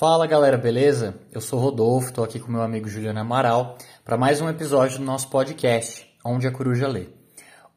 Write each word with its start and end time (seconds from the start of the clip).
Fala 0.00 0.26
galera, 0.26 0.56
beleza? 0.56 1.14
Eu 1.30 1.42
sou 1.42 1.60
Rodolfo, 1.60 2.10
tô 2.10 2.24
aqui 2.24 2.40
com 2.40 2.50
meu 2.50 2.62
amigo 2.62 2.88
Juliano 2.88 3.20
Amaral 3.20 3.76
para 4.02 4.16
mais 4.16 4.40
um 4.40 4.48
episódio 4.48 4.96
do 4.96 5.04
nosso 5.04 5.28
podcast, 5.28 6.10
Onde 6.24 6.46
a 6.46 6.50
Coruja 6.50 6.88
Lê. 6.88 7.08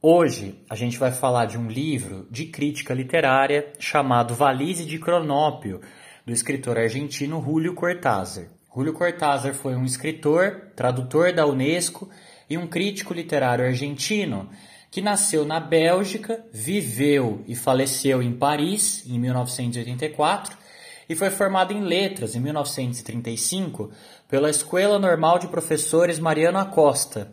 Hoje 0.01 0.57
a 0.69 0.73
gente 0.73 0.97
vai 0.97 1.11
falar 1.11 1.47
de 1.47 1.57
um 1.57 1.67
livro 1.67 2.25
de 2.31 2.45
crítica 2.45 2.93
literária 2.93 3.73
chamado 3.77 4.33
Valise 4.33 4.85
de 4.85 4.97
Cronópio, 4.99 5.81
do 6.25 6.31
escritor 6.31 6.77
argentino 6.77 7.43
Julio 7.43 7.73
Cortázar. 7.73 8.45
Julio 8.73 8.93
Cortázar 8.93 9.53
foi 9.53 9.75
um 9.75 9.83
escritor, 9.83 10.69
tradutor 10.77 11.33
da 11.33 11.45
Unesco 11.45 12.09
e 12.49 12.57
um 12.57 12.67
crítico 12.67 13.13
literário 13.13 13.65
argentino 13.65 14.49
que 14.89 15.01
nasceu 15.01 15.43
na 15.43 15.59
Bélgica, 15.59 16.41
viveu 16.53 17.43
e 17.49 17.53
faleceu 17.53 18.23
em 18.23 18.31
Paris 18.31 19.03
em 19.05 19.19
1984 19.19 20.62
e 21.07 21.15
foi 21.15 21.29
formado 21.29 21.73
em 21.73 21.81
letras 21.81 22.35
em 22.35 22.39
1935 22.39 23.91
pela 24.27 24.49
Escola 24.49 24.97
Normal 24.97 25.39
de 25.39 25.47
Professores 25.47 26.19
Mariano 26.19 26.59
Acosta. 26.59 27.31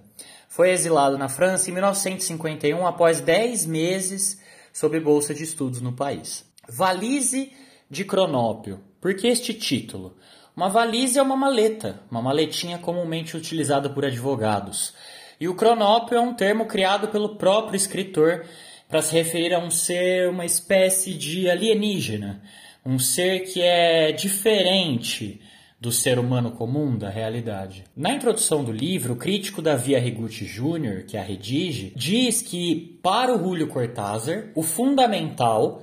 Foi 0.48 0.70
exilado 0.70 1.16
na 1.16 1.28
França 1.28 1.70
em 1.70 1.72
1951 1.72 2.86
após 2.86 3.20
10 3.20 3.66
meses 3.66 4.40
sob 4.72 4.98
bolsa 5.00 5.34
de 5.34 5.44
estudos 5.44 5.80
no 5.80 5.92
país. 5.92 6.44
Valise 6.68 7.52
de 7.88 8.04
Cronópio. 8.04 8.80
Por 9.00 9.14
que 9.14 9.28
este 9.28 9.54
título? 9.54 10.16
Uma 10.54 10.68
valise 10.68 11.18
é 11.18 11.22
uma 11.22 11.36
maleta, 11.36 12.00
uma 12.10 12.20
maletinha 12.20 12.78
comumente 12.78 13.36
utilizada 13.36 13.88
por 13.88 14.04
advogados. 14.04 14.92
E 15.40 15.48
o 15.48 15.54
cronópio 15.54 16.18
é 16.18 16.20
um 16.20 16.34
termo 16.34 16.66
criado 16.66 17.08
pelo 17.08 17.36
próprio 17.36 17.76
escritor 17.76 18.44
para 18.86 19.00
se 19.00 19.14
referir 19.14 19.54
a 19.54 19.58
um 19.58 19.70
ser, 19.70 20.28
uma 20.28 20.44
espécie 20.44 21.14
de 21.14 21.48
alienígena, 21.48 22.42
um 22.84 22.98
ser 22.98 23.40
que 23.40 23.62
é 23.62 24.12
diferente 24.12 25.40
do 25.80 25.90
ser 25.90 26.18
humano 26.18 26.50
comum 26.52 26.96
da 26.96 27.08
realidade. 27.08 27.84
Na 27.96 28.12
introdução 28.12 28.62
do 28.62 28.70
livro, 28.70 29.14
o 29.14 29.16
crítico 29.16 29.62
Davi 29.62 29.96
Arrigucci 29.96 30.44
Jr., 30.44 31.06
que 31.06 31.16
a 31.16 31.22
redige, 31.22 31.92
diz 31.96 32.42
que 32.42 32.98
para 33.02 33.34
o 33.34 33.38
Julio 33.38 33.68
Cortázar, 33.68 34.50
o 34.54 34.62
fundamental 34.62 35.82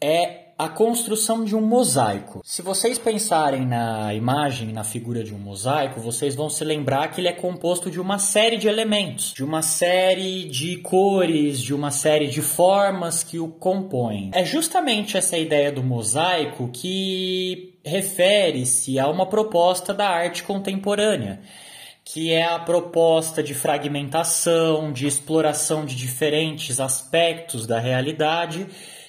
é 0.00 0.43
a 0.56 0.68
construção 0.68 1.44
de 1.44 1.56
um 1.56 1.60
mosaico. 1.60 2.40
Se 2.44 2.62
vocês 2.62 2.98
pensarem 2.98 3.66
na 3.66 4.14
imagem, 4.14 4.72
na 4.72 4.84
figura 4.84 5.24
de 5.24 5.34
um 5.34 5.38
mosaico, 5.38 6.00
vocês 6.00 6.34
vão 6.34 6.48
se 6.48 6.64
lembrar 6.64 7.08
que 7.08 7.20
ele 7.20 7.28
é 7.28 7.32
composto 7.32 7.90
de 7.90 8.00
uma 8.00 8.18
série 8.18 8.56
de 8.56 8.68
elementos, 8.68 9.32
de 9.34 9.42
uma 9.42 9.62
série 9.62 10.44
de 10.44 10.76
cores, 10.76 11.60
de 11.60 11.74
uma 11.74 11.90
série 11.90 12.28
de 12.28 12.40
formas 12.40 13.24
que 13.24 13.38
o 13.38 13.48
compõem. 13.48 14.30
É 14.32 14.44
justamente 14.44 15.16
essa 15.16 15.36
ideia 15.36 15.72
do 15.72 15.82
mosaico 15.82 16.68
que 16.72 17.74
refere-se 17.84 18.98
a 18.98 19.08
uma 19.08 19.26
proposta 19.26 19.92
da 19.92 20.08
arte 20.08 20.42
contemporânea 20.42 21.40
que 22.06 22.30
é 22.30 22.44
a 22.44 22.58
proposta 22.58 23.42
de 23.42 23.54
fragmentação, 23.54 24.92
de 24.92 25.06
exploração 25.06 25.86
de 25.86 25.96
diferentes 25.96 26.78
aspectos 26.78 27.66
da 27.66 27.78
realidade 27.78 28.66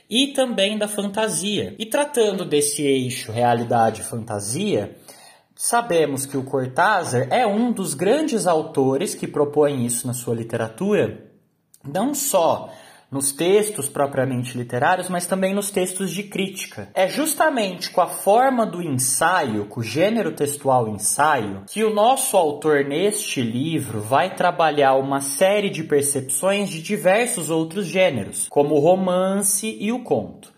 e 0.09 0.27
também 0.27 0.77
da 0.77 0.87
fantasia. 0.87 1.75
E 1.79 1.85
tratando 1.85 2.45
desse 2.45 2.81
eixo 2.83 3.31
realidade-fantasia, 3.31 4.95
sabemos 5.55 6.25
que 6.25 6.37
o 6.37 6.43
Cortázar 6.43 7.27
é 7.31 7.45
um 7.45 7.71
dos 7.71 7.93
grandes 7.93 8.45
autores 8.45 9.15
que 9.15 9.27
propõem 9.27 9.85
isso 9.85 10.05
na 10.05 10.13
sua 10.13 10.35
literatura, 10.35 11.31
não 11.83 12.13
só 12.13 12.71
nos 13.11 13.31
textos 13.31 13.87
propriamente 13.87 14.57
literários, 14.57 15.09
mas 15.09 15.25
também 15.25 15.53
nos 15.53 15.69
textos 15.69 16.11
de 16.11 16.23
crítica. 16.23 16.89
É 16.93 17.07
justamente 17.07 17.89
com 17.91 18.01
a 18.01 18.07
forma 18.07 18.65
do 18.65 18.81
ensaio, 18.81 19.65
com 19.65 19.79
o 19.79 19.83
gênero 19.83 20.31
textual 20.31 20.87
ensaio, 20.87 21.63
que 21.67 21.83
o 21.83 21.93
nosso 21.93 22.35
autor 22.35 22.83
neste 22.83 23.41
livro 23.41 24.01
vai 24.01 24.35
trabalhar 24.35 24.95
uma 24.95 25.21
série 25.21 25.69
de 25.69 25.83
percepções 25.83 26.69
de 26.69 26.81
diversos 26.81 27.49
outros 27.49 27.85
gêneros, 27.85 28.47
como 28.49 28.75
o 28.75 28.79
romance 28.79 29.77
e 29.79 29.91
o 29.91 30.03
conto. 30.03 30.53